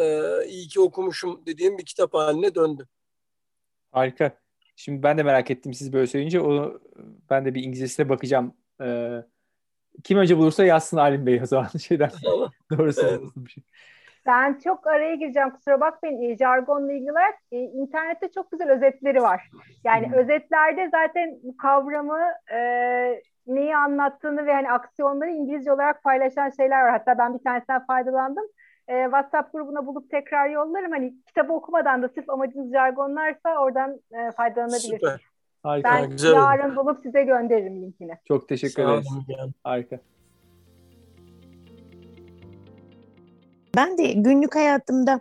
e, 0.00 0.46
iyi 0.46 0.68
ki 0.68 0.80
okumuşum 0.80 1.42
dediğim 1.46 1.78
bir 1.78 1.84
kitap 1.84 2.14
haline 2.14 2.54
döndü. 2.54 2.86
Harika. 3.92 4.32
Şimdi 4.76 5.02
ben 5.02 5.18
de 5.18 5.22
merak 5.22 5.50
ettim 5.50 5.74
siz 5.74 5.92
böyle 5.92 6.06
söyleyince 6.06 6.40
onu 6.40 6.80
ben 7.30 7.44
de 7.44 7.54
bir 7.54 7.62
İngilizcesine 7.62 8.08
bakacağım. 8.08 8.54
Ee, 8.82 9.22
kim 10.04 10.18
önce 10.18 10.36
bulursa 10.38 10.64
yazsın 10.64 10.96
Alim 10.96 11.26
Bey 11.26 11.40
o 11.42 11.46
zaman 11.46 11.66
şeyden. 11.88 12.10
Doğrusu 12.70 13.06
evet. 13.06 13.20
bir 13.36 13.50
şey. 13.50 13.64
Ben 14.26 14.58
çok 14.64 14.86
araya 14.86 15.14
gireceğim 15.14 15.50
kusura 15.50 15.80
bakmayın. 15.80 16.22
E, 16.22 16.36
jargonla 16.36 16.92
ilgili 16.92 17.12
olarak 17.12 17.34
e, 17.52 17.58
internette 17.58 18.30
çok 18.34 18.50
güzel 18.50 18.70
özetleri 18.70 19.22
var. 19.22 19.50
Yani 19.84 20.06
hmm. 20.06 20.14
özetlerde 20.14 20.88
zaten 20.90 21.38
bu 21.42 21.56
kavramı 21.56 22.20
e, 22.52 22.58
neyi 23.46 23.76
anlattığını 23.76 24.46
ve 24.46 24.52
hani 24.52 24.70
aksiyonları 24.70 25.30
İngilizce 25.30 25.72
olarak 25.72 26.02
paylaşan 26.02 26.50
şeyler 26.50 26.82
var. 26.82 26.90
Hatta 26.90 27.18
ben 27.18 27.38
bir 27.38 27.44
tanesinden 27.44 27.86
faydalandım. 27.86 28.44
E, 28.88 29.04
WhatsApp 29.04 29.52
grubuna 29.52 29.86
bulup 29.86 30.10
tekrar 30.10 30.48
yollarım. 30.48 30.92
Hani 30.92 31.14
kitabı 31.26 31.52
okumadan 31.52 32.02
da 32.02 32.08
sırf 32.08 32.30
amacınız 32.30 32.72
jargonlarsa 32.72 33.58
oradan 33.60 34.00
e, 34.12 34.32
faydalanabilirsiniz. 34.32 35.00
Süper. 35.00 35.30
Harika. 35.62 35.88
Ben 35.88 36.10
güzel 36.10 36.34
yarın 36.34 36.76
bulup 36.76 37.00
size 37.02 37.22
gönderirim 37.22 37.82
linkini. 37.82 38.12
Çok 38.28 38.48
teşekkür 38.48 38.82
ederim. 38.82 39.54
Harika. 39.64 39.98
Ben 43.76 43.98
de 43.98 44.12
günlük 44.12 44.54
hayatımda 44.54 45.20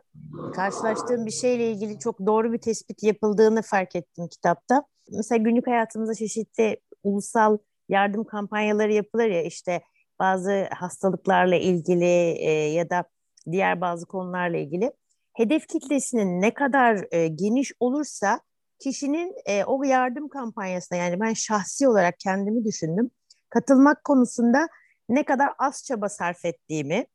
karşılaştığım 0.55 1.25
bir 1.25 1.31
şeyle 1.31 1.71
ilgili 1.71 1.99
çok 1.99 2.19
doğru 2.25 2.53
bir 2.53 2.57
tespit 2.57 3.03
yapıldığını 3.03 3.61
fark 3.61 3.95
ettim 3.95 4.27
kitapta. 4.27 4.83
Mesela 5.11 5.43
günlük 5.43 5.67
hayatımızda 5.67 6.15
çeşitli 6.15 6.77
ulusal 7.03 7.57
yardım 7.89 8.23
kampanyaları 8.23 8.93
yapılır 8.93 9.27
ya 9.27 9.43
işte 9.43 9.81
bazı 10.19 10.69
hastalıklarla 10.75 11.55
ilgili 11.55 12.05
e, 12.39 12.51
ya 12.51 12.89
da 12.89 13.03
diğer 13.51 13.81
bazı 13.81 14.05
konularla 14.05 14.57
ilgili. 14.57 14.91
Hedef 15.33 15.67
kitlesinin 15.67 16.41
ne 16.41 16.53
kadar 16.53 17.07
e, 17.11 17.27
geniş 17.27 17.73
olursa 17.79 18.39
kişinin 18.79 19.35
e, 19.45 19.63
o 19.63 19.83
yardım 19.83 20.29
kampanyasına 20.29 20.97
yani 20.97 21.19
ben 21.19 21.33
şahsi 21.33 21.87
olarak 21.87 22.19
kendimi 22.19 22.65
düşündüm. 22.65 23.11
Katılmak 23.49 24.03
konusunda 24.03 24.67
ne 25.09 25.23
kadar 25.23 25.49
az 25.59 25.83
çaba 25.85 26.09
sarf 26.09 26.45
ettiğimi 26.45 27.05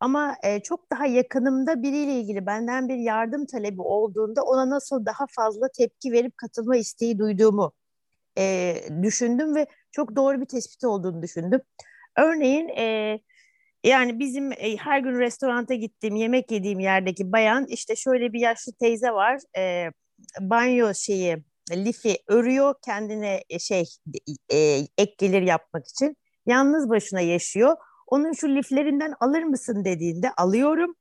ama 0.00 0.36
e, 0.42 0.60
çok 0.60 0.90
daha 0.90 1.06
yakınımda 1.06 1.82
biriyle 1.82 2.20
ilgili 2.20 2.46
benden 2.46 2.88
bir 2.88 2.96
yardım 2.96 3.46
talebi 3.46 3.82
olduğunda 3.82 4.42
ona 4.42 4.70
nasıl 4.70 5.06
daha 5.06 5.26
fazla 5.36 5.68
tepki 5.68 6.12
verip 6.12 6.36
katılma 6.36 6.76
isteği 6.76 7.18
duyduğumu 7.18 7.72
e, 8.38 8.74
düşündüm 9.02 9.54
ve 9.54 9.66
çok 9.92 10.16
doğru 10.16 10.40
bir 10.40 10.46
tespit 10.46 10.84
olduğunu 10.84 11.22
düşündüm. 11.22 11.60
Örneğin 12.16 12.68
e, 12.68 13.18
yani 13.84 14.18
bizim 14.18 14.52
e, 14.52 14.76
her 14.76 14.98
gün 14.98 15.18
restoranta 15.18 15.74
gittiğim, 15.74 16.16
yemek 16.16 16.50
yediğim 16.50 16.80
yerdeki 16.80 17.32
bayan 17.32 17.66
işte 17.66 17.96
şöyle 17.96 18.32
bir 18.32 18.40
yaşlı 18.40 18.72
teyze 18.72 19.10
var. 19.10 19.40
E, 19.58 19.90
banyo 20.40 20.94
şeyi 20.94 21.44
lifi 21.72 22.18
örüyor 22.28 22.74
kendine 22.84 23.42
e, 23.50 23.58
şey 23.58 23.84
e, 24.52 24.56
ek 24.98 25.14
gelir 25.18 25.42
yapmak 25.42 25.88
için. 25.88 26.16
Yalnız 26.46 26.88
başına 26.88 27.20
yaşıyor. 27.20 27.76
Onun 28.06 28.32
şu 28.32 28.48
liflerinden 28.48 29.14
alır 29.20 29.42
mısın 29.42 29.84
dediğinde 29.84 30.32
alıyorum. 30.36 30.94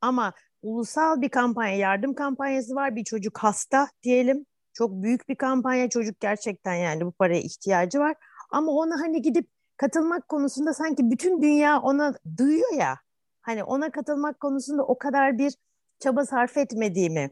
Ama 0.00 0.32
ulusal 0.62 1.20
bir 1.20 1.28
kampanya, 1.28 1.76
yardım 1.76 2.14
kampanyası 2.14 2.74
var. 2.74 2.96
Bir 2.96 3.04
çocuk 3.04 3.38
hasta 3.38 3.88
diyelim. 4.02 4.46
Çok 4.72 5.02
büyük 5.02 5.28
bir 5.28 5.34
kampanya. 5.34 5.88
Çocuk 5.88 6.20
gerçekten 6.20 6.74
yani 6.74 7.06
bu 7.06 7.12
paraya 7.12 7.40
ihtiyacı 7.40 7.98
var. 7.98 8.14
Ama 8.50 8.72
ona 8.72 9.00
hani 9.00 9.22
gidip 9.22 9.48
katılmak 9.78 10.28
konusunda 10.28 10.74
sanki 10.74 11.10
bütün 11.10 11.42
dünya 11.42 11.80
ona 11.80 12.14
duyuyor 12.38 12.72
ya. 12.78 12.98
Hani 13.42 13.64
ona 13.64 13.90
katılmak 13.90 14.40
konusunda 14.40 14.82
o 14.82 14.98
kadar 14.98 15.38
bir 15.38 15.54
çaba 16.00 16.26
sarf 16.26 16.56
etmediğimi 16.56 17.30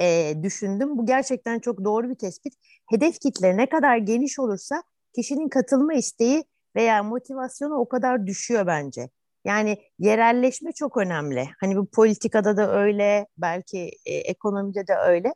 e, 0.00 0.34
düşündüm. 0.42 0.98
Bu 0.98 1.06
gerçekten 1.06 1.58
çok 1.58 1.84
doğru 1.84 2.10
bir 2.10 2.14
tespit. 2.14 2.54
Hedef 2.90 3.20
kitle 3.20 3.56
ne 3.56 3.68
kadar 3.68 3.96
geniş 3.96 4.38
olursa 4.38 4.82
kişinin 5.14 5.48
katılma 5.48 5.94
isteği 5.94 6.44
veya 6.76 7.02
motivasyonu 7.02 7.74
o 7.74 7.88
kadar 7.88 8.26
düşüyor 8.26 8.66
bence. 8.66 9.08
Yani 9.44 9.78
yerelleşme 9.98 10.72
çok 10.72 10.96
önemli. 10.96 11.48
Hani 11.60 11.76
bu 11.76 11.86
politikada 11.86 12.56
da 12.56 12.74
öyle, 12.80 13.26
belki 13.38 13.90
e, 14.06 14.14
ekonomide 14.14 14.86
de 14.86 14.94
öyle. 14.94 15.34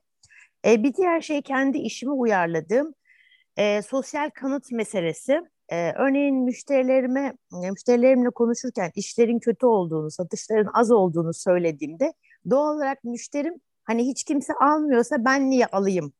E, 0.66 0.82
bir 0.82 0.94
diğer 0.94 1.20
şey 1.20 1.42
kendi 1.42 1.78
işimi 1.78 2.12
uyarladığım 2.12 2.94
e, 3.56 3.82
sosyal 3.82 4.30
kanıt 4.30 4.72
meselesi. 4.72 5.40
E, 5.68 5.92
örneğin 5.92 6.36
müşterilerime, 6.36 7.34
müşterilerimle 7.52 8.30
konuşurken 8.30 8.90
işlerin 8.94 9.38
kötü 9.38 9.66
olduğunu, 9.66 10.10
satışların 10.10 10.70
az 10.74 10.90
olduğunu 10.90 11.34
söylediğimde 11.34 12.12
doğal 12.50 12.76
olarak 12.76 13.04
müşterim 13.04 13.54
hani 13.84 14.06
hiç 14.06 14.24
kimse 14.24 14.52
almıyorsa 14.54 15.24
ben 15.24 15.50
niye 15.50 15.66
alayım? 15.66 16.12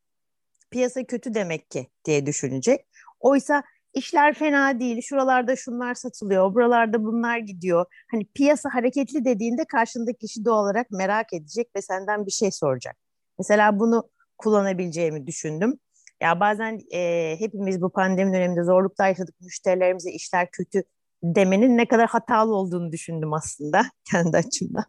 Piyasa 0.71 1.05
kötü 1.05 1.35
demek 1.35 1.71
ki 1.71 1.89
diye 2.05 2.27
düşünecek. 2.27 2.87
Oysa 3.21 3.63
işler 3.95 4.35
fena 4.35 4.81
değil, 4.81 5.03
şuralarda 5.03 5.57
şunlar 5.57 5.95
satılıyor, 5.95 6.55
buralarda 6.55 7.05
bunlar 7.05 7.39
gidiyor. 7.39 7.87
Hani 8.11 8.25
piyasa 8.25 8.69
hareketli 8.73 9.25
dediğinde 9.25 9.65
karşındaki 9.65 10.19
kişi 10.19 10.45
doğal 10.45 10.65
olarak 10.65 10.91
merak 10.91 11.33
edecek 11.33 11.69
ve 11.77 11.83
senden 11.83 12.27
bir 12.27 12.31
şey 12.31 12.51
soracak. 12.51 12.97
Mesela 13.39 13.79
bunu 13.79 14.11
kullanabileceğimi 14.39 15.27
düşündüm. 15.27 15.79
Ya 16.21 16.41
bazen 16.41 16.81
e, 16.95 17.35
hepimiz 17.39 17.83
bu 17.83 17.93
pandemi 17.93 18.33
döneminde 18.33 18.63
zorluklar 18.63 19.09
yaşadık, 19.09 19.35
müşterilerimize 19.41 20.11
işler 20.11 20.51
kötü 20.51 20.83
demenin 21.23 21.77
ne 21.77 21.89
kadar 21.89 22.09
hatalı 22.09 22.55
olduğunu 22.55 22.93
düşündüm 22.93 23.33
aslında 23.33 23.83
kendi 24.11 24.37
açımdan. 24.37 24.85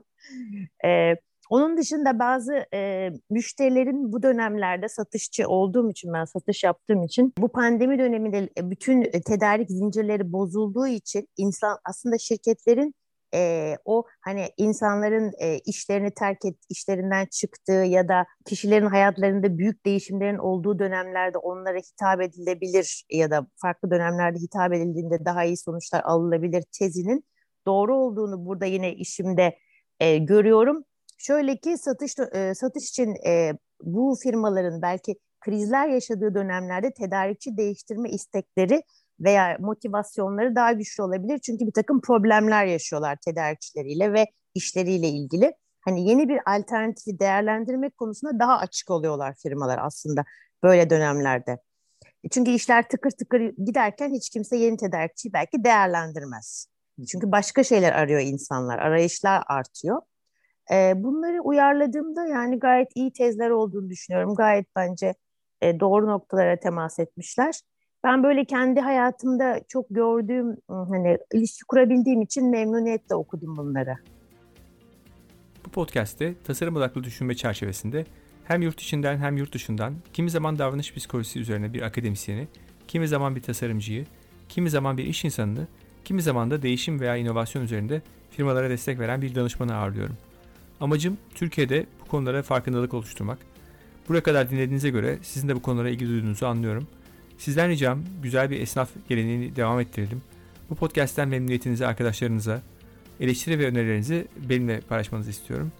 E, 0.85 1.15
onun 1.49 1.77
dışında 1.77 2.19
bazı 2.19 2.65
e, 2.73 3.09
müşterilerin 3.29 4.13
bu 4.13 4.23
dönemlerde 4.23 4.89
satışçı 4.89 5.47
olduğum 5.47 5.91
için 5.91 6.13
ben 6.13 6.25
satış 6.25 6.63
yaptığım 6.63 7.03
için 7.03 7.33
bu 7.37 7.47
pandemi 7.47 7.99
döneminde 7.99 8.49
bütün 8.61 9.03
tedarik 9.27 9.69
zincirleri 9.69 10.31
bozulduğu 10.31 10.87
için 10.87 11.27
insan 11.37 11.77
aslında 11.85 12.17
şirketlerin 12.17 12.93
e, 13.33 13.75
o 13.85 14.03
hani 14.21 14.49
insanların 14.57 15.31
e, 15.39 15.59
işlerini 15.59 16.11
terk 16.13 16.45
et, 16.45 16.55
işlerinden 16.69 17.25
çıktığı 17.31 17.71
ya 17.71 18.07
da 18.07 18.25
kişilerin 18.45 18.87
hayatlarında 18.87 19.57
büyük 19.57 19.85
değişimlerin 19.85 20.37
olduğu 20.37 20.79
dönemlerde 20.79 21.37
onlara 21.37 21.77
hitap 21.77 22.21
edilebilir 22.21 23.05
ya 23.09 23.31
da 23.31 23.47
farklı 23.55 23.91
dönemlerde 23.91 24.39
hitap 24.39 24.73
edildiğinde 24.73 25.25
daha 25.25 25.43
iyi 25.43 25.57
sonuçlar 25.57 26.01
alınabilir 26.03 26.63
tezinin 26.79 27.25
doğru 27.67 27.95
olduğunu 27.95 28.45
burada 28.45 28.65
yine 28.65 28.93
işimde 28.93 29.57
e, 29.99 30.17
görüyorum. 30.17 30.83
Şöyle 31.17 31.57
ki 31.57 31.77
satış 31.77 32.15
e, 32.33 32.53
satış 32.55 32.89
için 32.89 33.15
e, 33.27 33.53
bu 33.83 34.17
firmaların 34.23 34.81
belki 34.81 35.15
krizler 35.39 35.87
yaşadığı 35.87 36.35
dönemlerde 36.35 36.91
tedarikçi 36.91 37.57
değiştirme 37.57 38.09
istekleri 38.09 38.83
veya 39.19 39.57
motivasyonları 39.59 40.55
daha 40.55 40.71
güçlü 40.71 41.03
olabilir. 41.03 41.39
Çünkü 41.39 41.67
bir 41.67 41.71
takım 41.71 42.01
problemler 42.01 42.65
yaşıyorlar 42.65 43.17
tedarikçileriyle 43.25 44.13
ve 44.13 44.25
işleriyle 44.55 45.07
ilgili. 45.07 45.53
Hani 45.81 46.09
yeni 46.09 46.29
bir 46.29 46.39
alternatifi 46.45 47.19
değerlendirmek 47.19 47.97
konusunda 47.97 48.39
daha 48.39 48.57
açık 48.57 48.89
oluyorlar 48.89 49.35
firmalar 49.43 49.79
aslında 49.81 50.25
böyle 50.63 50.89
dönemlerde. 50.89 51.51
E, 52.23 52.29
çünkü 52.29 52.51
işler 52.51 52.89
tıkır 52.89 53.11
tıkır 53.11 53.41
giderken 53.41 54.13
hiç 54.13 54.29
kimse 54.29 54.57
yeni 54.57 54.77
tedarikçiyi 54.77 55.33
belki 55.33 55.63
değerlendirmez. 55.63 56.67
Çünkü 57.07 57.31
başka 57.31 57.63
şeyler 57.63 57.91
arıyor 57.91 58.21
insanlar, 58.21 58.79
arayışlar 58.79 59.43
artıyor. 59.47 60.01
E, 60.71 60.93
bunları 60.95 61.41
uyarladığımda 61.41 62.27
yani 62.27 62.59
gayet 62.59 62.89
iyi 62.95 63.13
tezler 63.13 63.49
olduğunu 63.49 63.89
düşünüyorum. 63.89 64.35
Gayet 64.35 64.67
bence 64.75 65.13
e, 65.61 65.79
doğru 65.79 66.07
noktalara 66.07 66.59
temas 66.59 66.99
etmişler. 66.99 67.61
Ben 68.03 68.23
böyle 68.23 68.45
kendi 68.45 68.79
hayatımda 68.79 69.61
çok 69.67 69.85
gördüğüm 69.89 70.57
hani 70.67 71.17
ilişki 71.33 71.65
kurabildiğim 71.67 72.21
için 72.21 72.49
memnuniyetle 72.49 73.15
okudum 73.15 73.57
bunları. 73.57 73.95
Bu 75.65 75.69
podcast'te 75.69 76.33
tasarım 76.43 76.75
odaklı 76.75 77.03
düşünme 77.03 77.35
çerçevesinde 77.35 78.05
hem 78.43 78.61
yurt 78.61 78.81
içinden 78.81 79.17
hem 79.17 79.37
yurt 79.37 79.53
dışından 79.53 79.93
kimi 80.13 80.29
zaman 80.29 80.59
davranış 80.59 80.93
psikolojisi 80.93 81.39
üzerine 81.39 81.73
bir 81.73 81.81
akademisyeni, 81.81 82.47
kimi 82.87 83.07
zaman 83.07 83.35
bir 83.35 83.41
tasarımcıyı, 83.41 84.05
kimi 84.49 84.69
zaman 84.69 84.97
bir 84.97 85.03
iş 85.03 85.25
insanını, 85.25 85.67
kimi 86.05 86.21
zaman 86.21 86.51
da 86.51 86.61
değişim 86.61 86.99
veya 86.99 87.15
inovasyon 87.15 87.63
üzerinde 87.63 88.01
firmalara 88.31 88.69
destek 88.69 88.99
veren 88.99 89.21
bir 89.21 89.35
danışmanı 89.35 89.75
ağırlıyorum. 89.75 90.17
Amacım 90.81 91.17
Türkiye'de 91.35 91.85
bu 92.01 92.09
konulara 92.09 92.43
farkındalık 92.43 92.93
oluşturmak. 92.93 93.37
Buraya 94.09 94.23
kadar 94.23 94.49
dinlediğinize 94.49 94.89
göre 94.89 95.19
sizin 95.21 95.47
de 95.49 95.55
bu 95.55 95.61
konulara 95.61 95.89
ilgi 95.89 96.07
duyduğunuzu 96.07 96.45
anlıyorum. 96.45 96.87
Sizden 97.39 97.69
ricam 97.69 97.99
güzel 98.23 98.49
bir 98.49 98.61
esnaf 98.61 98.89
geleneğini 99.09 99.55
devam 99.55 99.79
ettirelim. 99.79 100.21
Bu 100.69 100.75
podcast'ten 100.75 101.27
memnuniyetinizi 101.27 101.87
arkadaşlarınıza, 101.87 102.61
eleştiri 103.19 103.59
ve 103.59 103.67
önerilerinizi 103.67 104.27
benimle 104.49 104.81
paylaşmanızı 104.81 105.29
istiyorum. 105.29 105.71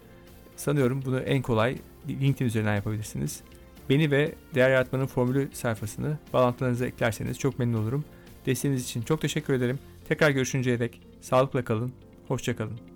Sanıyorum 0.56 1.02
bunu 1.04 1.20
en 1.20 1.42
kolay 1.42 1.76
LinkedIn 2.08 2.46
üzerinden 2.46 2.74
yapabilirsiniz. 2.74 3.40
Beni 3.90 4.10
ve 4.10 4.34
Değer 4.54 4.70
Yaratmanın 4.70 5.06
Formülü 5.06 5.48
sayfasını 5.52 6.18
bağlantılarınıza 6.32 6.86
eklerseniz 6.86 7.38
çok 7.38 7.58
memnun 7.58 7.82
olurum. 7.82 8.04
Desteğiniz 8.46 8.84
için 8.84 9.02
çok 9.02 9.20
teşekkür 9.20 9.54
ederim. 9.54 9.78
Tekrar 10.08 10.30
görüşünceye 10.30 10.78
dek 10.78 11.00
sağlıkla 11.20 11.64
kalın, 11.64 11.92
hoşçakalın. 12.28 12.89